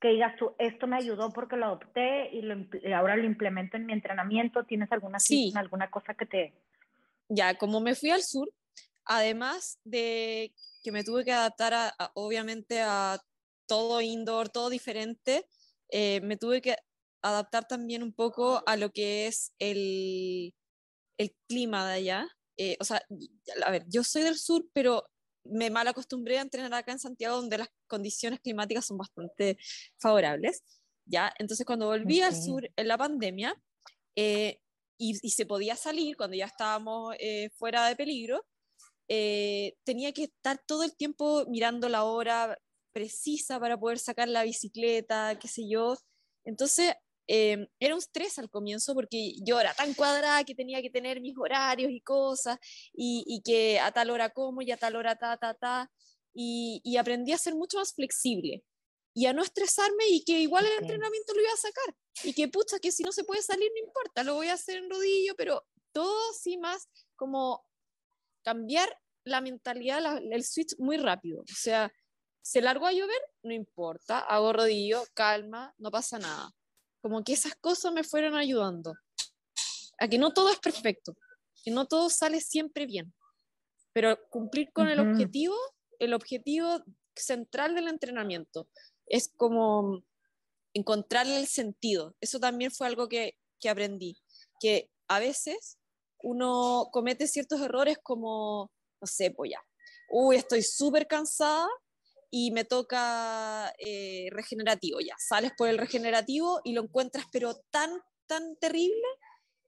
que 0.00 0.08
digas 0.08 0.36
tú, 0.36 0.54
esto 0.58 0.86
me 0.86 0.96
ayudó 0.96 1.30
porque 1.32 1.56
lo 1.56 1.66
adopté 1.66 2.30
y, 2.32 2.42
lo, 2.42 2.56
ahora 2.96 3.16
lo 3.16 3.24
implemento 3.24 3.76
en 3.76 3.86
mi 3.86 3.92
entrenamiento? 3.92 4.64
¿Tienes 4.64 4.90
alguna, 4.90 5.18
sí. 5.18 5.52
alguna 5.54 5.90
cosa 5.90 6.14
que 6.14 6.26
te... 6.26 6.54
Ya, 7.28 7.54
como 7.56 7.80
me 7.80 7.94
fui 7.94 8.10
al 8.10 8.22
sur, 8.22 8.50
además 9.04 9.78
de 9.84 10.52
que 10.82 10.92
me 10.92 11.04
tuve 11.04 11.24
que 11.24 11.32
adaptar 11.32 11.74
a, 11.74 11.94
obviamente 12.14 12.80
a 12.80 13.20
todo 13.66 14.00
indoor, 14.00 14.48
todo 14.48 14.68
diferente, 14.68 15.46
eh, 15.90 16.20
me 16.22 16.36
tuve 16.36 16.60
que 16.60 16.76
adaptar 17.22 17.66
también 17.66 18.02
un 18.02 18.12
poco 18.12 18.62
a 18.66 18.76
lo 18.76 18.90
que 18.90 19.26
es 19.26 19.52
el, 19.58 20.54
el 21.18 21.34
clima 21.48 21.86
de 21.86 21.94
allá. 21.94 22.28
Eh, 22.56 22.76
o 22.80 22.84
sea, 22.84 23.02
a 23.64 23.70
ver, 23.70 23.84
yo 23.88 24.02
soy 24.04 24.22
del 24.22 24.38
sur, 24.38 24.68
pero 24.72 25.08
me 25.44 25.70
mal 25.70 25.88
acostumbré 25.88 26.38
a 26.38 26.42
entrenar 26.42 26.74
acá 26.74 26.92
en 26.92 26.98
Santiago, 26.98 27.36
donde 27.36 27.58
las 27.58 27.68
condiciones 27.86 28.40
climáticas 28.40 28.86
son 28.86 28.98
bastante 28.98 29.56
favorables. 29.98 30.62
¿ya? 31.04 31.32
Entonces, 31.38 31.64
cuando 31.64 31.86
volví 31.86 32.20
al 32.20 32.34
sur 32.34 32.68
en 32.76 32.88
la 32.88 32.98
pandemia 32.98 33.54
eh, 34.16 34.60
y, 34.98 35.18
y, 35.22 35.30
se 35.30 35.46
podía 35.46 35.76
salir, 35.76 36.16
cuando 36.16 36.36
ya 36.36 36.46
estábamos 36.46 37.16
fuera 37.56 37.86
de 37.86 37.96
peligro, 37.96 38.44
eh, 39.14 39.76
tenía 39.84 40.10
que 40.12 40.24
estar 40.24 40.58
todo 40.66 40.84
el 40.84 40.96
tiempo 40.96 41.44
mirando 41.46 41.90
la 41.90 42.04
hora 42.04 42.58
precisa 42.92 43.60
para 43.60 43.78
poder 43.78 43.98
sacar 43.98 44.26
la 44.26 44.42
bicicleta, 44.42 45.38
qué 45.38 45.48
sé 45.48 45.68
yo. 45.68 45.98
Entonces, 46.44 46.94
eh, 47.28 47.68
era 47.78 47.94
un 47.94 47.98
estrés 47.98 48.38
al 48.38 48.48
comienzo 48.48 48.94
porque 48.94 49.34
yo 49.44 49.60
era 49.60 49.74
tan 49.74 49.92
cuadrada 49.92 50.44
que 50.44 50.54
tenía 50.54 50.80
que 50.80 50.88
tener 50.88 51.20
mis 51.20 51.36
horarios 51.36 51.92
y 51.92 52.00
cosas, 52.00 52.56
y, 52.94 53.22
y 53.26 53.42
que 53.42 53.78
a 53.80 53.92
tal 53.92 54.08
hora 54.08 54.30
como 54.30 54.62
y 54.62 54.70
a 54.70 54.78
tal 54.78 54.96
hora 54.96 55.14
ta, 55.14 55.36
ta, 55.36 55.52
ta, 55.52 55.90
y, 56.32 56.80
y, 56.82 56.96
aprendí 56.96 57.32
a 57.32 57.38
ser 57.38 57.54
mucho 57.54 57.76
más 57.76 57.92
flexible 57.92 58.64
y 59.12 59.26
a 59.26 59.34
no 59.34 59.42
estresarme 59.42 60.08
y 60.08 60.24
que 60.24 60.40
igual 60.40 60.64
el 60.64 60.78
entrenamiento 60.80 61.34
lo 61.34 61.42
iba 61.42 61.52
a 61.52 61.56
sacar, 61.58 61.94
y 62.24 62.32
que 62.32 62.48
pucha, 62.48 62.78
que 62.78 62.90
si 62.90 63.02
no 63.02 63.12
se 63.12 63.24
puede 63.24 63.42
salir, 63.42 63.70
no 63.74 63.86
importa, 63.86 64.24
lo 64.24 64.36
voy 64.36 64.48
a 64.48 64.54
hacer 64.54 64.78
en 64.78 64.88
rodillo, 64.88 65.34
pero 65.36 65.66
todo 65.92 66.30
así 66.30 66.56
más 66.56 66.88
como 67.14 67.62
cambiar 68.42 69.01
la 69.24 69.40
mentalidad, 69.40 70.18
el 70.18 70.44
switch 70.44 70.76
muy 70.78 70.96
rápido. 70.96 71.40
O 71.40 71.54
sea, 71.54 71.92
se 72.42 72.60
largó 72.60 72.86
a 72.86 72.92
llover, 72.92 73.20
no 73.42 73.52
importa, 73.52 74.18
hago 74.18 74.52
rodillo, 74.52 75.04
calma, 75.14 75.74
no 75.78 75.90
pasa 75.90 76.18
nada. 76.18 76.50
Como 77.00 77.22
que 77.22 77.32
esas 77.32 77.54
cosas 77.56 77.92
me 77.92 78.04
fueron 78.04 78.36
ayudando. 78.36 78.94
A 79.98 80.08
que 80.08 80.18
no 80.18 80.32
todo 80.32 80.50
es 80.50 80.58
perfecto, 80.58 81.16
que 81.64 81.70
no 81.70 81.86
todo 81.86 82.10
sale 82.10 82.40
siempre 82.40 82.86
bien. 82.86 83.14
Pero 83.92 84.18
cumplir 84.30 84.72
con 84.72 84.88
el 84.88 84.98
objetivo, 84.98 85.54
el 85.98 86.14
objetivo 86.14 86.82
central 87.14 87.74
del 87.74 87.88
entrenamiento, 87.88 88.68
es 89.06 89.32
como 89.36 90.02
encontrarle 90.74 91.38
el 91.38 91.46
sentido. 91.46 92.16
Eso 92.20 92.40
también 92.40 92.70
fue 92.70 92.86
algo 92.86 93.08
que, 93.08 93.36
que 93.60 93.68
aprendí, 93.68 94.16
que 94.60 94.90
a 95.08 95.20
veces 95.20 95.78
uno 96.22 96.88
comete 96.90 97.26
ciertos 97.26 97.60
errores 97.60 97.98
como, 98.02 98.72
no 99.02 99.06
sé, 99.06 99.32
pues 99.32 99.50
ya, 99.50 99.62
uy, 100.08 100.36
estoy 100.36 100.62
súper 100.62 101.06
cansada 101.06 101.68
y 102.30 102.52
me 102.52 102.64
toca 102.64 103.74
eh, 103.78 104.28
regenerativo, 104.30 105.00
ya, 105.00 105.16
sales 105.18 105.52
por 105.58 105.68
el 105.68 105.76
regenerativo 105.76 106.60
y 106.64 106.72
lo 106.72 106.82
encuentras 106.82 107.26
pero 107.32 107.56
tan, 107.70 108.00
tan 108.26 108.56
terrible 108.56 109.06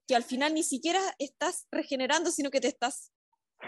que 0.07 0.15
al 0.15 0.23
final 0.23 0.55
ni 0.55 0.63
siquiera 0.63 1.01
estás 1.19 1.67
regenerando, 1.71 2.31
sino 2.31 2.51
que 2.51 2.61
te 2.61 2.69
estás 2.69 3.13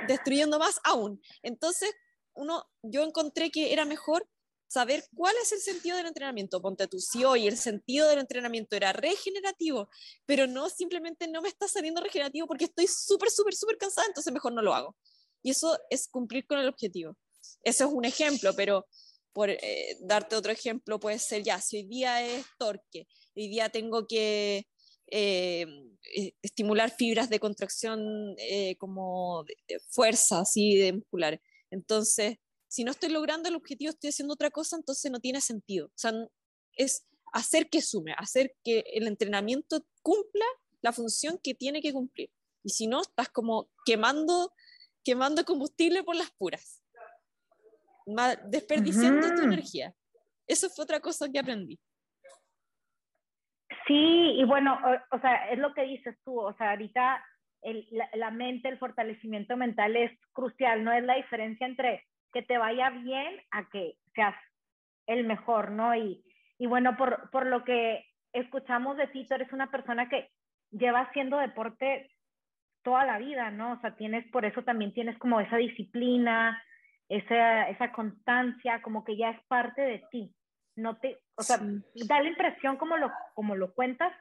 destruyendo 0.07 0.59
más 0.59 0.81
aún. 0.85 1.20
Entonces, 1.42 1.92
uno, 2.35 2.64
yo 2.83 3.02
encontré 3.02 3.50
que 3.50 3.72
era 3.72 3.85
mejor 3.85 4.29
saber 4.68 5.05
cuál 5.14 5.35
es 5.42 5.52
el 5.52 5.61
sentido 5.61 5.96
del 5.96 6.07
entrenamiento. 6.07 6.61
Ponte 6.61 6.87
tú, 6.87 6.98
si 6.98 7.24
hoy 7.24 7.46
el 7.46 7.57
sentido 7.57 8.09
del 8.09 8.18
entrenamiento 8.18 8.76
era 8.76 8.92
regenerativo, 8.92 9.88
pero 10.26 10.46
no 10.46 10.68
simplemente 10.68 11.29
no 11.29 11.40
me 11.40 11.48
está 11.48 11.68
saliendo 11.68 12.00
regenerativo 12.00 12.46
porque 12.46 12.64
estoy 12.64 12.87
súper, 12.87 13.31
súper, 13.31 13.55
súper 13.55 13.79
cansada, 13.79 14.07
entonces 14.09 14.33
mejor 14.33 14.52
no 14.52 14.62
lo 14.62 14.74
hago. 14.74 14.96
Y 15.42 15.51
eso 15.51 15.79
es 15.90 16.09
cumplir 16.09 16.46
con 16.46 16.59
el 16.59 16.68
objetivo. 16.68 17.16
Eso 17.62 17.85
es 17.85 17.90
un 17.92 18.05
ejemplo, 18.05 18.55
pero 18.55 18.87
por 19.33 19.51
eh, 19.51 19.96
darte 20.01 20.37
otro 20.37 20.53
ejemplo, 20.53 20.99
puede 20.99 21.18
ser 21.18 21.42
ya, 21.42 21.61
si 21.61 21.79
hoy 21.79 21.83
día 21.85 22.27
es 22.27 22.46
torque, 22.59 23.07
hoy 23.35 23.49
día 23.49 23.68
tengo 23.68 24.07
que 24.07 24.66
eh, 25.09 25.66
estimular 26.42 26.90
fibras 26.90 27.29
de 27.29 27.38
contracción 27.38 28.35
como 28.79 29.44
de, 29.44 29.79
fuerza, 29.90 30.40
así 30.40 30.77
de 30.77 30.94
muscular. 30.94 31.40
Entonces, 31.70 32.38
si 32.68 32.85
no 32.85 32.90
estoy 32.90 33.11
logrando 33.11 33.49
el 33.49 33.57
objetivo, 33.57 33.90
estoy 33.90 34.11
haciendo 34.11 34.35
otra 34.35 34.51
cosa, 34.51 34.77
entonces 34.77 35.11
no 35.11 35.20
tiene 35.20 35.40
sentido. 35.40 35.87
O 35.87 35.99
sea, 35.99 36.12
es 36.77 37.07
hacer 37.33 37.68
que 37.68 37.83
sume, 37.83 38.14
hacer 38.16 38.55
que 38.64 38.85
el 38.94 39.07
entrenamiento 39.07 39.85
cumpla 40.03 40.44
la 40.83 40.92
función 40.92 41.38
que 41.42 41.55
tiene 41.55 41.81
que 41.81 41.92
cumplir. 41.92 42.31
Y 42.62 42.70
si 42.70 42.87
no, 42.87 43.03
estás 43.03 43.29
como 43.29 43.70
quemando, 43.85 44.53
quemando 45.07 45.45
combustible 45.45 46.03
por 46.03 46.16
las 46.16 46.33
puras, 46.33 46.83
desperdiciando 48.49 49.33
tu 49.37 49.42
energía. 49.42 49.95
Eso 50.49 50.69
fue 50.69 50.83
otra 50.83 50.99
cosa 50.99 51.31
que 51.31 51.38
aprendí. 51.38 51.79
Sí, 53.87 54.35
y 54.37 54.45
bueno, 54.45 54.77
o, 55.12 55.21
sea, 55.21 55.49
es 55.51 55.59
lo 55.61 55.73
que 55.75 55.83
dices 55.83 56.16
tú, 56.25 56.40
o 56.40 56.53
sea, 56.57 56.71
ahorita 56.71 57.25
la, 57.62 58.11
la, 58.14 58.31
mente, 58.33 58.69
el 58.69 58.79
fortalecimiento 58.79 59.57
mental 59.57 59.95
es 59.95 60.11
crucial, 60.33 60.83
no 60.83 60.92
es 60.92 61.05
la 61.05 61.14
diferencia 61.14 61.66
entre 61.66 62.05
que 62.33 62.42
te 62.42 62.59
vaya 62.59 62.90
bien 62.90 63.40
a 63.53 63.69
que 63.71 63.97
seas 64.12 64.35
el 65.07 65.25
mejor, 65.25 65.71
¿no? 65.71 65.95
Y, 65.95 66.25
y 66.59 66.66
bueno, 66.66 66.97
por, 66.97 67.31
por 67.31 67.47
lo 67.47 67.62
que 67.64 68.05
escuchamos 68.33 68.97
de 68.97 69.07
ti, 69.07 69.25
tú 69.27 69.35
eres 69.35 69.53
una 69.53 69.71
persona 69.71 70.09
que 70.09 70.31
lleva 70.73 71.03
haciendo 71.03 71.38
deporte 71.38 72.11
toda 72.87 73.05
la 73.05 73.18
vida, 73.18 73.51
¿no? 73.51 73.72
O 73.72 73.81
sea, 73.81 73.96
tienes, 73.96 74.25
por 74.31 74.44
eso 74.44 74.62
también 74.62 74.94
tienes 74.94 75.18
como 75.18 75.40
esa 75.40 75.57
disciplina, 75.57 76.62
esa, 77.09 77.68
esa 77.68 77.90
constancia, 77.90 78.81
como 78.81 79.05
que 79.05 79.16
ya 79.16 79.31
es 79.31 79.44
parte 79.49 79.83
de 79.83 80.05
ti. 80.12 80.33
No 80.77 80.96
te, 80.96 81.18
o 81.35 81.42
sea, 81.42 81.59
da 81.59 82.22
la 82.22 82.29
impresión 82.29 82.77
como 82.77 82.96
lo, 82.96 83.11
como 83.35 83.57
lo 83.57 83.75
cuentas, 83.75 84.12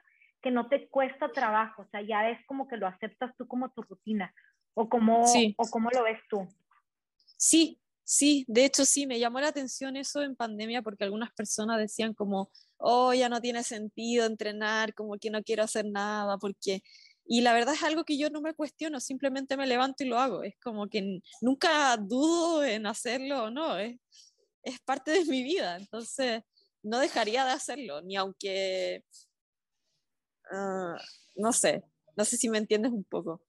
que 0.42 0.50
no 0.50 0.66
te 0.68 0.88
cuesta 0.88 1.28
trabajo, 1.30 1.82
o 1.82 1.88
sea, 1.90 2.02
ya 2.02 2.28
es 2.28 2.44
como 2.46 2.66
que 2.66 2.76
lo 2.76 2.88
aceptas 2.88 3.36
tú 3.36 3.46
como 3.46 3.70
tu 3.70 3.82
rutina, 3.82 4.34
o 4.74 4.88
como, 4.88 5.22
o 5.22 5.70
como 5.70 5.90
lo 5.90 6.02
ves 6.02 6.18
tú. 6.28 6.48
Sí, 7.36 7.80
Sí, 8.08 8.44
de 8.46 8.64
hecho 8.64 8.84
sí, 8.84 9.04
me 9.04 9.18
llamó 9.18 9.40
la 9.40 9.48
atención 9.48 9.96
eso 9.96 10.22
en 10.22 10.36
pandemia 10.36 10.80
porque 10.80 11.02
algunas 11.02 11.32
personas 11.32 11.76
decían 11.76 12.14
como, 12.14 12.52
oh, 12.76 13.12
ya 13.12 13.28
no 13.28 13.40
tiene 13.40 13.64
sentido 13.64 14.26
entrenar, 14.26 14.94
como 14.94 15.18
que 15.18 15.28
no 15.28 15.42
quiero 15.42 15.64
hacer 15.64 15.86
nada, 15.86 16.38
porque... 16.38 16.82
Y 17.28 17.40
la 17.40 17.52
verdad 17.52 17.74
es 17.74 17.82
algo 17.82 18.04
que 18.04 18.18
yo 18.18 18.30
no 18.30 18.40
me 18.40 18.54
cuestiono, 18.54 19.00
simplemente 19.00 19.56
me 19.56 19.66
levanto 19.66 20.04
y 20.04 20.08
lo 20.08 20.18
hago. 20.18 20.42
Es 20.42 20.54
como 20.62 20.88
que 20.88 21.20
nunca 21.40 21.96
dudo 21.96 22.64
en 22.64 22.86
hacerlo 22.86 23.44
o 23.44 23.50
no, 23.50 23.78
es, 23.78 23.98
es 24.62 24.80
parte 24.80 25.10
de 25.12 25.24
mi 25.24 25.42
vida, 25.42 25.76
entonces 25.76 26.42
no 26.82 26.98
dejaría 26.98 27.44
de 27.44 27.50
hacerlo, 27.52 28.00
ni 28.02 28.16
aunque, 28.16 29.04
ah, 30.52 30.96
no 31.34 31.52
sé, 31.52 31.82
no 32.16 32.24
sé 32.24 32.36
si 32.36 32.48
me 32.48 32.58
entiendes 32.58 32.92
un 32.92 33.04
poco. 33.04 33.42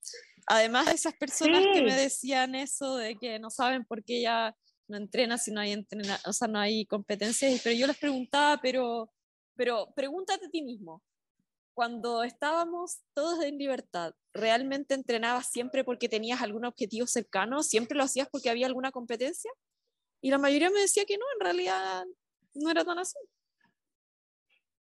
Además 0.47 0.87
de 0.87 0.93
esas 0.93 1.13
personas 1.15 1.63
que 1.73 1.83
me 1.83 1.93
decían 1.95 2.55
eso 2.55 2.97
de 2.97 3.15
que 3.15 3.37
no 3.37 3.49
saben 3.49 3.85
por 3.85 4.03
qué 4.03 4.21
ya 4.21 4.55
no 4.87 4.97
entrena 4.97 5.37
si 5.37 5.51
no 5.51 5.59
hay 5.61 5.73
entrena, 5.73 6.19
o 6.25 6.33
sea, 6.33 6.47
no 6.47 6.59
hay 6.59 6.85
competencias, 6.85 7.61
pero 7.63 7.75
yo 7.75 7.85
les 7.87 7.97
preguntaba, 7.97 8.59
pero, 8.61 9.11
pero 9.55 9.93
pregúntate 9.95 10.45
a 10.45 10.49
ti 10.49 10.61
mismo, 10.61 11.03
cuando 11.77 12.23
estábamos 12.23 13.03
todos 13.13 13.43
en 13.43 13.59
libertad, 13.59 14.15
¿realmente 14.33 14.95
entrenabas 14.95 15.51
siempre 15.51 15.83
porque 15.83 16.09
tenías 16.09 16.41
algún 16.41 16.65
objetivo 16.65 17.05
cercano? 17.05 17.61
¿Siempre 17.61 17.95
lo 17.95 18.03
hacías 18.03 18.27
porque 18.31 18.49
había 18.49 18.65
alguna 18.65 18.89
competencia? 18.89 19.51
Y 20.19 20.31
la 20.31 20.39
mayoría 20.39 20.71
me 20.71 20.79
decía 20.79 21.05
que 21.05 21.19
no, 21.19 21.25
en 21.35 21.45
realidad 21.45 22.03
no 22.55 22.71
era 22.71 22.83
tan 22.83 22.97
así. 22.97 23.19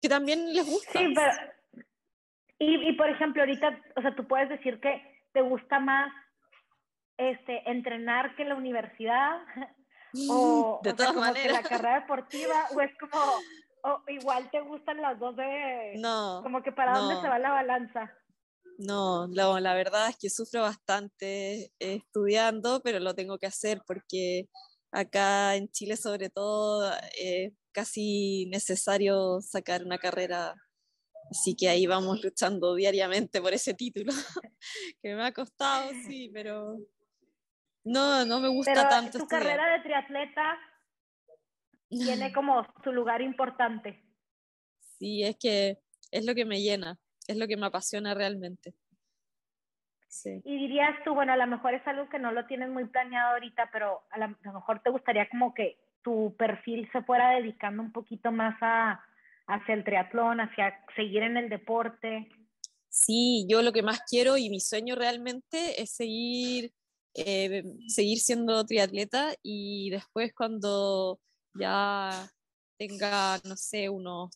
Que 0.02 0.10
también 0.10 0.54
les 0.54 0.70
gusta. 0.70 1.00
Sí, 1.00 1.14
pero... 1.16 1.86
Y, 2.60 2.90
y 2.90 2.94
por 2.98 3.10
ejemplo, 3.10 3.44
ahorita, 3.44 3.82
o 3.96 4.02
sea, 4.02 4.14
tú 4.14 4.28
puedes 4.28 4.50
decir 4.50 4.82
que 4.82 5.24
te 5.32 5.40
gusta 5.40 5.80
más 5.80 6.12
este, 7.16 7.62
entrenar 7.72 8.36
que 8.36 8.44
la 8.44 8.56
universidad? 8.56 9.40
o, 10.30 10.82
de 10.84 10.94
todas 10.94 11.16
maneras. 11.16 11.64
la 11.64 11.70
carrera 11.70 12.02
deportiva, 12.02 12.66
o 12.76 12.82
es 12.82 12.92
como, 12.98 13.24
o 13.84 14.02
igual 14.08 14.50
te 14.52 14.62
gustan 14.62 15.02
las 15.02 15.20
dos 15.20 15.36
de, 15.36 15.94
no, 15.98 16.42
como 16.44 16.64
que 16.64 16.72
para 16.72 16.98
dónde 16.98 17.22
se 17.22 17.28
va 17.28 17.40
la 17.40 17.52
balanza. 17.52 18.12
No, 18.80 19.28
la 19.28 19.76
verdad 19.76 20.10
es 20.10 20.18
que 20.18 20.30
sufro 20.30 20.62
bastante 20.62 21.72
estudiando, 21.78 22.82
pero 22.84 23.00
lo 23.00 23.14
tengo 23.14 23.38
que 23.38 23.46
hacer 23.46 23.82
porque 23.86 24.48
acá 24.92 25.56
en 25.56 25.70
Chile 25.70 25.96
sobre 25.96 26.30
todo 26.30 26.92
es 27.18 27.54
casi 27.72 28.48
necesario 28.48 29.42
sacar 29.42 29.84
una 29.84 30.00
carrera 30.00 30.56
Así 31.34 31.56
que 31.56 31.70
ahí 31.70 31.88
vamos 31.88 32.24
luchando 32.24 32.76
diariamente 32.76 33.42
por 33.42 33.54
ese 33.54 33.74
título, 33.74 34.12
que 35.02 35.16
me 35.16 35.24
ha 35.24 35.32
costado, 35.32 35.90
sí, 36.06 36.30
pero 36.34 36.78
no, 37.84 38.26
no 38.26 38.40
me 38.40 38.50
gusta 38.50 38.88
tanto. 38.88 39.18
Tu 39.18 39.28
carrera 39.28 39.74
de 39.74 39.84
triatleta 39.84 40.58
tiene 41.98 42.32
como 42.34 42.66
su 42.84 42.92
lugar 42.92 43.22
importante. 43.22 44.04
Sí, 45.00 45.24
es 45.24 45.38
que 45.38 45.80
es 46.12 46.26
lo 46.26 46.36
que 46.36 46.46
me 46.46 46.62
llena, 46.62 46.98
es 47.28 47.38
lo 47.38 47.48
que 47.48 47.58
me 47.58 47.66
apasiona 47.66 48.14
realmente. 48.14 48.74
Sí. 50.08 50.42
Y 50.46 50.58
dirías 50.58 51.04
tú, 51.04 51.16
bueno, 51.16 51.34
a 51.34 51.38
lo 51.38 51.48
mejor 51.48 51.74
es 51.74 51.86
algo 51.88 52.08
que 52.08 52.20
no 52.20 52.32
lo 52.32 52.46
tienes 52.46 52.70
muy 52.70 52.86
planeado 52.86 53.34
ahorita, 53.34 53.70
pero 53.72 54.04
a 54.12 54.20
lo 54.20 54.36
mejor 54.54 54.82
te 54.84 54.92
gustaría 54.92 55.28
como 55.28 55.54
que 55.54 55.80
tu 56.04 56.36
perfil 56.38 56.88
se 56.92 57.02
fuera 57.02 57.32
dedicando 57.32 57.82
un 57.82 57.92
poquito 57.92 58.32
más 58.32 58.56
a, 58.62 59.04
hacia 59.48 59.74
el 59.74 59.84
triatlón, 59.84 60.40
hacia 60.40 60.74
seguir 60.96 61.24
en 61.24 61.38
el 61.38 61.50
deporte? 61.50 62.30
Sí, 62.90 63.46
yo 63.50 63.62
lo 63.62 63.74
que 63.74 63.82
más 63.82 64.02
quiero 64.08 64.38
y 64.38 64.50
mi 64.50 64.60
sueño 64.60 64.96
realmente 64.96 65.82
es 65.82 65.92
seguir, 65.92 66.72
eh, 67.16 67.64
seguir 67.88 68.20
siendo 68.20 68.66
triatleta 68.66 69.34
y 69.42 69.90
después 69.90 70.34
cuando 70.34 71.20
ya 71.56 72.30
tenga, 72.78 73.40
no 73.46 73.56
sé, 73.56 73.90
unos 73.90 74.32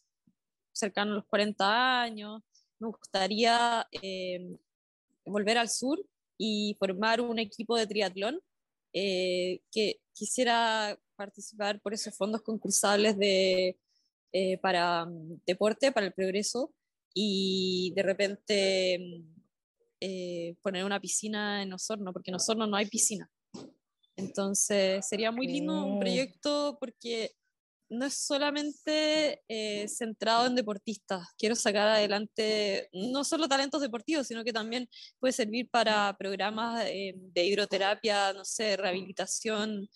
cercanos 0.71 1.13
a 1.13 1.15
los 1.15 1.25
40 1.25 2.01
años, 2.01 2.41
me 2.79 2.87
gustaría 2.87 3.87
eh, 3.91 4.57
volver 5.25 5.57
al 5.57 5.69
sur 5.69 5.99
y 6.37 6.75
formar 6.79 7.19
un 7.19 7.39
equipo 7.39 7.75
de 7.75 7.87
triatlón 7.87 8.39
eh, 8.93 9.61
que 9.71 9.99
quisiera 10.13 10.97
participar 11.15 11.81
por 11.81 11.93
esos 11.93 12.15
fondos 12.15 12.41
concursables 12.43 13.17
de 13.17 13.77
eh, 14.31 14.57
para 14.59 15.05
mm, 15.05 15.41
deporte, 15.45 15.91
para 15.91 16.05
el 16.05 16.13
progreso, 16.13 16.73
y 17.13 17.93
de 17.95 18.03
repente 18.03 18.99
mm, 18.99 20.61
poner 20.61 20.85
una 20.85 20.99
piscina 20.99 21.63
en 21.63 21.73
Osorno, 21.73 22.13
porque 22.13 22.29
en 22.29 22.35
Osorno 22.35 22.67
no 22.67 22.77
hay 22.77 22.85
piscina. 22.85 23.29
Entonces 24.17 25.07
sería 25.07 25.31
muy 25.31 25.47
lindo 25.47 25.85
un 25.85 25.99
proyecto 25.99 26.77
porque 26.79 27.31
no 27.89 28.05
es 28.05 28.15
solamente 28.15 29.41
eh, 29.47 29.87
centrado 29.87 30.47
en 30.47 30.55
deportistas. 30.55 31.25
Quiero 31.37 31.55
sacar 31.55 31.87
adelante 31.87 32.89
no 32.91 33.23
solo 33.23 33.47
talentos 33.47 33.81
deportivos, 33.81 34.27
sino 34.27 34.43
que 34.43 34.51
también 34.51 34.89
puede 35.19 35.31
servir 35.31 35.69
para 35.69 36.13
programas 36.17 36.83
de 36.83 37.45
hidroterapia, 37.45 38.33
no 38.33 38.43
sé, 38.43 38.75
rehabilitación, 38.75 39.87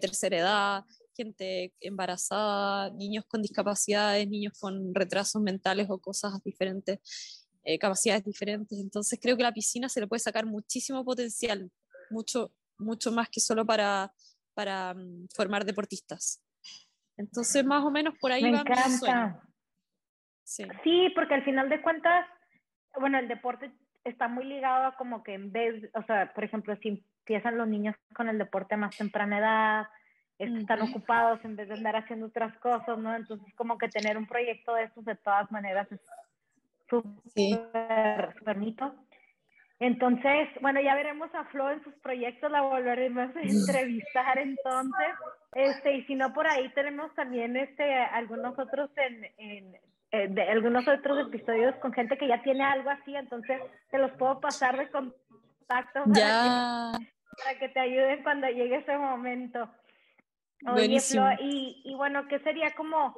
tercera 0.00 0.38
edad, 0.38 0.84
gente 1.18 1.74
embarazada, 1.80 2.90
niños 2.90 3.24
con 3.26 3.42
discapacidades, 3.42 4.28
niños 4.28 4.52
con 4.58 4.94
retrasos 4.94 5.42
mentales 5.42 5.88
o 5.90 5.98
cosas 5.98 6.32
diferentes, 6.44 7.00
eh, 7.64 7.78
capacidades 7.78 8.24
diferentes. 8.24 8.78
Entonces 8.78 9.18
creo 9.20 9.36
que 9.36 9.42
la 9.42 9.52
piscina 9.52 9.88
se 9.88 10.00
le 10.00 10.06
puede 10.06 10.20
sacar 10.20 10.46
muchísimo 10.46 11.04
potencial, 11.04 11.70
mucho, 12.10 12.52
mucho 12.78 13.12
más 13.12 13.28
que 13.28 13.40
solo 13.40 13.64
para, 13.64 14.12
para 14.54 14.94
mm, 14.94 15.28
formar 15.34 15.64
deportistas. 15.64 16.42
Entonces 17.16 17.64
más 17.64 17.84
o 17.84 17.90
menos 17.90 18.14
por 18.20 18.32
ahí 18.32 18.42
Me 18.42 18.50
encanta. 18.50 19.42
Sí. 20.44 20.64
sí, 20.82 21.12
porque 21.14 21.34
al 21.34 21.44
final 21.44 21.68
de 21.68 21.82
cuentas, 21.82 22.26
bueno, 22.98 23.18
el 23.18 23.28
deporte 23.28 23.70
está 24.04 24.28
muy 24.28 24.44
ligado 24.44 24.86
a 24.86 24.96
como 24.96 25.22
que 25.22 25.34
en 25.34 25.52
vez, 25.52 25.90
o 25.94 26.02
sea, 26.04 26.32
por 26.32 26.44
ejemplo, 26.44 26.74
si 26.76 26.88
empiezan 26.88 27.58
los 27.58 27.68
niños 27.68 27.94
con 28.14 28.28
el 28.28 28.38
deporte 28.38 28.74
a 28.74 28.78
más 28.78 28.96
temprana 28.96 29.38
edad, 29.38 29.86
están 30.38 30.82
ocupados 30.82 31.44
en 31.44 31.56
vez 31.56 31.68
de 31.68 31.74
andar 31.74 31.96
haciendo 31.96 32.26
otras 32.26 32.56
cosas, 32.58 32.96
¿no? 32.98 33.14
Entonces, 33.14 33.52
como 33.56 33.76
que 33.76 33.88
tener 33.88 34.16
un 34.16 34.26
proyecto 34.26 34.74
de 34.74 34.84
estos 34.84 35.04
de 35.04 35.16
todas 35.16 35.50
maneras 35.50 35.90
es 35.90 36.00
súper 36.88 38.34
bonito. 38.44 38.94
Entonces, 39.80 40.48
bueno, 40.60 40.80
ya 40.80 40.94
veremos 40.96 41.32
a 41.34 41.44
Flo 41.46 41.70
en 41.70 41.82
sus 41.84 41.94
proyectos, 41.94 42.50
la 42.50 42.62
volveremos 42.62 43.34
a 43.36 43.40
entrevistar 43.40 44.38
entonces. 44.38 45.14
Este, 45.54 45.94
y 45.94 46.04
si 46.04 46.14
no, 46.16 46.32
por 46.32 46.48
ahí 46.48 46.68
tenemos 46.70 47.14
también 47.14 47.56
este, 47.56 47.94
algunos 47.94 48.58
otros 48.58 48.90
en, 48.96 49.24
en 49.38 49.76
eh, 50.10 50.26
de 50.28 50.42
algunos 50.42 50.88
otros 50.88 51.28
episodios 51.28 51.74
con 51.76 51.92
gente 51.92 52.16
que 52.16 52.26
ya 52.26 52.42
tiene 52.42 52.64
algo 52.64 52.88
así, 52.88 53.14
entonces 53.14 53.60
te 53.90 53.98
los 53.98 54.10
puedo 54.12 54.40
pasar 54.40 54.78
de 54.78 54.88
contacto 54.90 56.02
ya. 56.06 56.92
para 57.44 57.58
que 57.58 57.68
te 57.68 57.78
ayuden 57.78 58.22
cuando 58.22 58.48
llegue 58.48 58.76
ese 58.76 58.96
momento. 58.96 59.70
Oye, 60.66 60.98
Flo, 61.00 61.24
y, 61.40 61.82
y, 61.84 61.94
bueno, 61.94 62.26
¿qué 62.26 62.40
sería 62.40 62.74
como, 62.74 63.16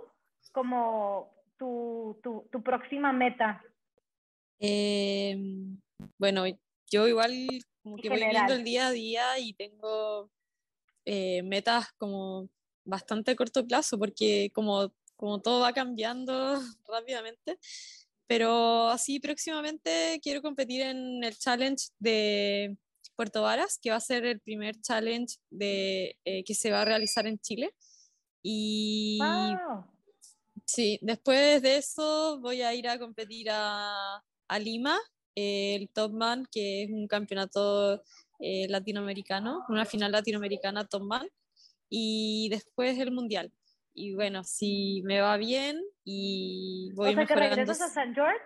como 0.53 1.31
tu, 1.57 2.19
tu, 2.25 2.47
tu 2.51 2.63
próxima 2.63 3.13
meta? 3.13 3.63
Eh, 4.59 5.39
bueno, 6.19 6.45
yo 6.91 7.09
igual 7.09 7.33
como 7.83 7.97
que 7.97 8.09
voy 8.09 8.19
viendo 8.19 8.55
el 8.55 8.65
día 8.65 8.89
a 8.89 8.93
día 8.93 9.39
y 9.39 9.55
tengo 9.55 10.31
eh, 11.05 11.43
metas 11.43 11.93
como 11.97 12.49
bastante 12.85 13.31
a 13.31 13.37
corto 13.37 13.67
plazo 13.67 13.99
porque 13.99 14.51
como, 14.55 14.93
como 15.17 15.41
todo 15.41 15.61
va 15.61 15.73
cambiando 15.73 16.61
rápidamente, 16.89 17.59
pero 18.27 18.89
así 18.89 19.21
próximamente 19.21 20.21
quiero 20.23 20.43
competir 20.43 20.83
en 20.83 21.25
el 21.25 21.37
challenge 21.37 21.89
de 21.99 22.77
Puerto 23.17 23.43
Varas, 23.43 23.79
que 23.81 23.91
va 23.91 23.97
a 23.97 24.01
ser 24.01 24.25
el 24.25 24.41
primer 24.41 24.81
challenge 24.81 25.37
de, 25.51 26.19
eh, 26.25 26.45
que 26.45 26.55
se 26.55 26.71
va 26.71 26.83
a 26.83 26.85
realizar 26.85 27.27
en 27.27 27.39
Chile. 27.39 27.75
Y 28.43 29.19
sí, 30.65 30.99
después 31.03 31.61
de 31.61 31.77
eso 31.77 32.39
voy 32.41 32.63
a 32.63 32.75
ir 32.75 32.89
a 32.89 32.99
competir 32.99 33.49
a, 33.51 34.25
a 34.49 34.59
Lima, 34.59 34.99
el 35.41 35.89
Topman, 35.89 36.47
que 36.51 36.85
es 36.85 36.91
un 36.91 37.07
campeonato 37.07 38.03
eh, 38.39 38.67
latinoamericano, 38.69 39.65
una 39.69 39.85
final 39.85 40.13
latinoamericana 40.13 40.87
Topman, 40.87 41.29
y 41.89 42.49
después 42.51 42.99
el 42.99 43.13
Mundial. 43.13 43.53
Y 43.93 44.15
bueno, 44.15 44.45
si 44.45 45.03
me 45.05 45.21
va 45.21 45.37
bien 45.37 45.83
y 46.05 46.93
voy 46.95 47.11
o 47.11 47.15
sea, 47.15 47.27
que 47.27 47.35
regresas 47.35 47.81
a 47.83 47.89
San 47.89 48.15
George? 48.15 48.41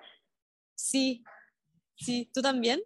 Sí, 0.75 1.23
sí, 1.97 2.31
¿tú 2.33 2.41
también? 2.41 2.81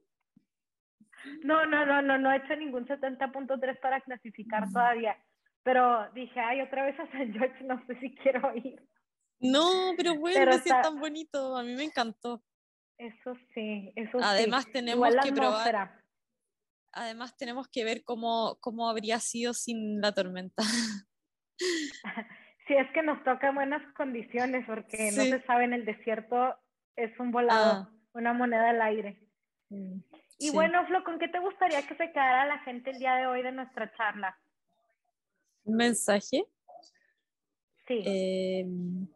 No, 1.42 1.66
no, 1.66 1.86
no, 1.86 2.02
no, 2.02 2.18
no 2.18 2.32
he 2.32 2.36
hecho 2.36 2.56
ningún 2.56 2.86
70.3 2.86 3.80
para 3.80 4.00
clasificar 4.00 4.70
todavía. 4.72 5.16
Pero 5.62 6.10
dije, 6.14 6.40
ay, 6.40 6.60
otra 6.62 6.84
vez 6.84 6.98
a 6.98 7.10
San 7.10 7.32
George, 7.32 7.64
no 7.64 7.84
sé 7.86 7.98
si 8.00 8.14
quiero 8.16 8.54
ir. 8.54 8.82
No, 9.40 9.92
pero 9.96 10.16
bueno, 10.16 10.50
es 10.50 10.64
tan 10.64 10.98
bonito, 10.98 11.56
a 11.56 11.62
mí 11.62 11.74
me 11.74 11.84
encantó. 11.84 12.42
Eso 12.98 13.34
sí, 13.54 13.92
eso 13.94 14.18
Además 14.20 14.64
sí. 14.64 14.72
tenemos 14.72 15.14
que 15.22 15.32
probar. 15.32 16.02
Además 16.92 17.36
tenemos 17.36 17.68
que 17.68 17.84
ver 17.84 18.02
cómo, 18.02 18.58
cómo 18.60 18.88
habría 18.88 19.20
sido 19.20 19.54
sin 19.54 20.00
la 20.00 20.12
tormenta. 20.12 20.62
Si 22.68 22.74
es 22.74 22.86
que 22.92 23.02
nos 23.02 23.24
toca 23.24 23.50
buenas 23.50 23.82
condiciones, 23.94 24.66
porque 24.66 25.10
no 25.12 25.22
se 25.22 25.42
sabe 25.46 25.64
en 25.64 25.72
el 25.72 25.86
desierto, 25.86 26.54
es 26.96 27.18
un 27.18 27.30
volado, 27.30 27.88
ah. 27.88 27.92
una 28.12 28.34
moneda 28.34 28.68
al 28.68 28.82
aire. 28.82 29.18
Mm, 29.70 30.00
y 30.38 30.50
bueno, 30.50 30.86
Flo, 30.86 31.02
¿con 31.02 31.18
qué 31.18 31.28
te 31.28 31.38
gustaría 31.38 31.80
que 31.86 31.96
se 31.96 32.12
quedara 32.12 32.44
la 32.44 32.58
gente 32.60 32.90
el 32.90 32.98
día 32.98 33.14
de 33.14 33.26
hoy 33.26 33.42
de 33.42 33.52
nuestra 33.52 33.90
charla? 33.96 34.38
¿Un 35.64 35.76
mensaje? 35.76 36.44
Sí. 37.86 38.02
Em, 38.04 39.08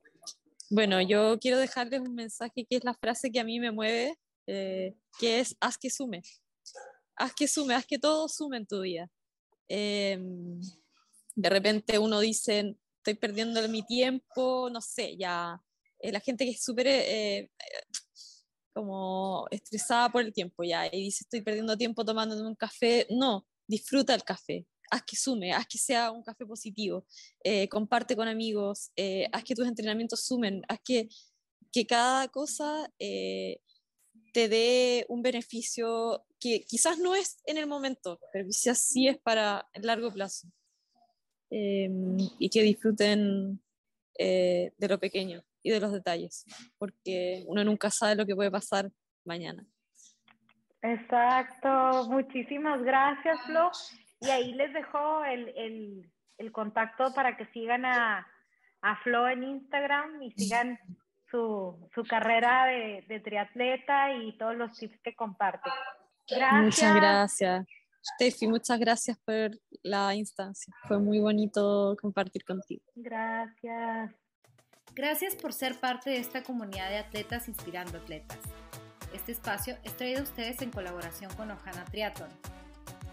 bueno, 0.73 1.03
yo 1.03 1.39
quiero 1.39 1.59
dejarles 1.59 2.01
un 2.01 2.15
mensaje 2.15 2.65
que 2.65 2.77
es 2.77 2.85
la 2.85 2.95
frase 2.95 3.31
que 3.31 3.41
a 3.41 3.45
mí 3.45 3.61
me 3.61 3.71
mueve, 3.71 4.19
eh, 4.47 4.95
que 5.21 5.41
es 5.41 5.55
haz 5.61 5.77
que 5.77 5.91
sume. 5.91 6.23
Haz 7.15 7.35
que 7.35 7.47
sume, 7.47 7.75
haz 7.75 7.85
que 7.87 7.99
todo 7.99 8.27
sume 8.27 8.57
en 8.57 8.67
tu 8.67 8.81
vida. 8.81 9.11
Em, 9.69 10.61
de 11.37 11.51
repente 11.51 11.99
uno 11.99 12.21
dice, 12.21 12.75
estoy 12.97 13.15
perdiendo 13.15 13.69
mi 13.69 13.83
tiempo, 13.83 14.71
no 14.71 14.81
sé, 14.81 15.15
ya 15.19 15.61
eh, 15.99 16.11
la 16.11 16.21
gente 16.21 16.47
que 16.47 16.53
es 16.53 16.65
súper 16.65 16.87
eh, 16.89 17.51
como 18.73 19.47
estresada 19.51 20.09
por 20.11 20.23
el 20.23 20.33
tiempo 20.33 20.65
ya 20.65 20.87
y 20.87 21.05
dice 21.05 21.25
estoy 21.25 21.43
perdiendo 21.43 21.77
tiempo 21.77 22.03
tomando 22.05 22.35
un 22.47 22.55
café, 22.57 23.07
no, 23.11 23.47
disfruta 23.67 24.15
el 24.15 24.25
café, 24.25 24.67
haz 24.93 25.03
que 25.03 25.17
sume, 25.17 25.53
haz 25.53 25.67
que 25.67 25.79
sea 25.79 26.11
un 26.11 26.23
café 26.23 26.45
positivo, 26.45 27.07
eh, 27.43 27.67
comparte 27.69 28.15
con 28.15 28.29
amigos, 28.29 28.93
eh, 28.95 29.27
haz 29.33 29.43
que 29.43 29.55
tus 29.55 29.67
entrenamientos 29.67 30.27
sumen, 30.27 30.63
haz 30.69 30.81
que, 30.85 31.09
que 31.73 31.87
cada 31.87 32.29
cosa 32.29 32.93
eh, 32.99 33.61
te 34.35 34.49
dé 34.49 35.07
un 35.09 35.23
beneficio 35.23 36.25
que 36.39 36.65
quizás 36.69 36.99
no 36.99 37.15
es 37.15 37.39
en 37.47 37.57
el 37.57 37.67
momento, 37.67 38.21
pero 38.33 38.45
quizás 38.47 38.79
sí 38.79 39.09
es 39.09 39.19
para 39.19 39.67
el 39.73 39.87
largo 39.87 40.13
plazo. 40.13 40.49
Em, 41.51 42.17
y 42.39 42.49
que 42.49 42.63
disfruten 42.63 43.61
de 44.19 44.89
lo 44.89 44.99
pequeño 45.01 45.43
y 45.63 45.71
de 45.71 45.81
los 45.81 45.91
detalles, 45.91 46.45
porque 46.79 47.45
uno 47.47 47.65
nunca 47.65 47.91
sabe 47.91 48.15
lo 48.15 48.25
que 48.25 48.37
puede 48.37 48.51
pasar 48.51 48.91
mañana. 49.25 49.67
Exacto, 50.83 52.09
muchísimas 52.09 52.83
gracias, 52.83 53.39
Flo. 53.47 53.71
Y 54.23 54.31
ahí 54.31 54.53
les 54.55 54.73
dejo 54.73 55.25
el, 55.25 56.09
contacto 56.53 57.13
para 57.15 57.37
que 57.37 57.47
sigan 57.47 57.85
a, 57.85 58.27
a, 58.81 58.97
Flo 59.03 59.29
en 59.29 59.43
Instagram 59.43 60.23
y 60.23 60.33
sigan 60.33 60.79
su, 61.31 61.91
carrera 62.09 62.67
de, 62.67 63.21
triatleta 63.25 64.13
y 64.15 64.37
todos 64.39 64.55
los 64.57 64.77
tips 64.79 65.01
que 65.03 65.15
comparte. 65.15 65.71
Gracias. 66.29 66.63
Muchas 66.63 66.97
gracias. 66.97 67.67
Steffi, 68.15 68.49
muchas 68.49 68.79
gracias 68.79 69.19
por 69.25 69.51
la 69.83 70.15
instancia. 70.15 70.75
Fue 70.89 70.99
muy 70.99 71.21
bonito 71.21 71.97
compartir 72.01 72.45
contigo. 72.45 72.83
Gracias. 72.95 74.13
Gracias 74.95 75.37
por 75.37 75.53
ser 75.53 75.79
parte 75.79 76.11
de 76.11 76.19
esta 76.19 76.43
comunidad 76.43 76.91
de 76.91 76.99
atletas 76.99 77.49
inspirando 77.49 77.99
atletas. 77.99 78.39
Este 79.15 79.33
espacio 79.33 79.77
es 79.85 79.97
traído 79.97 80.21
a 80.21 80.25
ustedes 80.25 80.61
en 80.63 80.71
colaboración 80.71 81.33
con 81.35 81.51
Ojana 81.51 81.85
Triathlon 81.85 82.62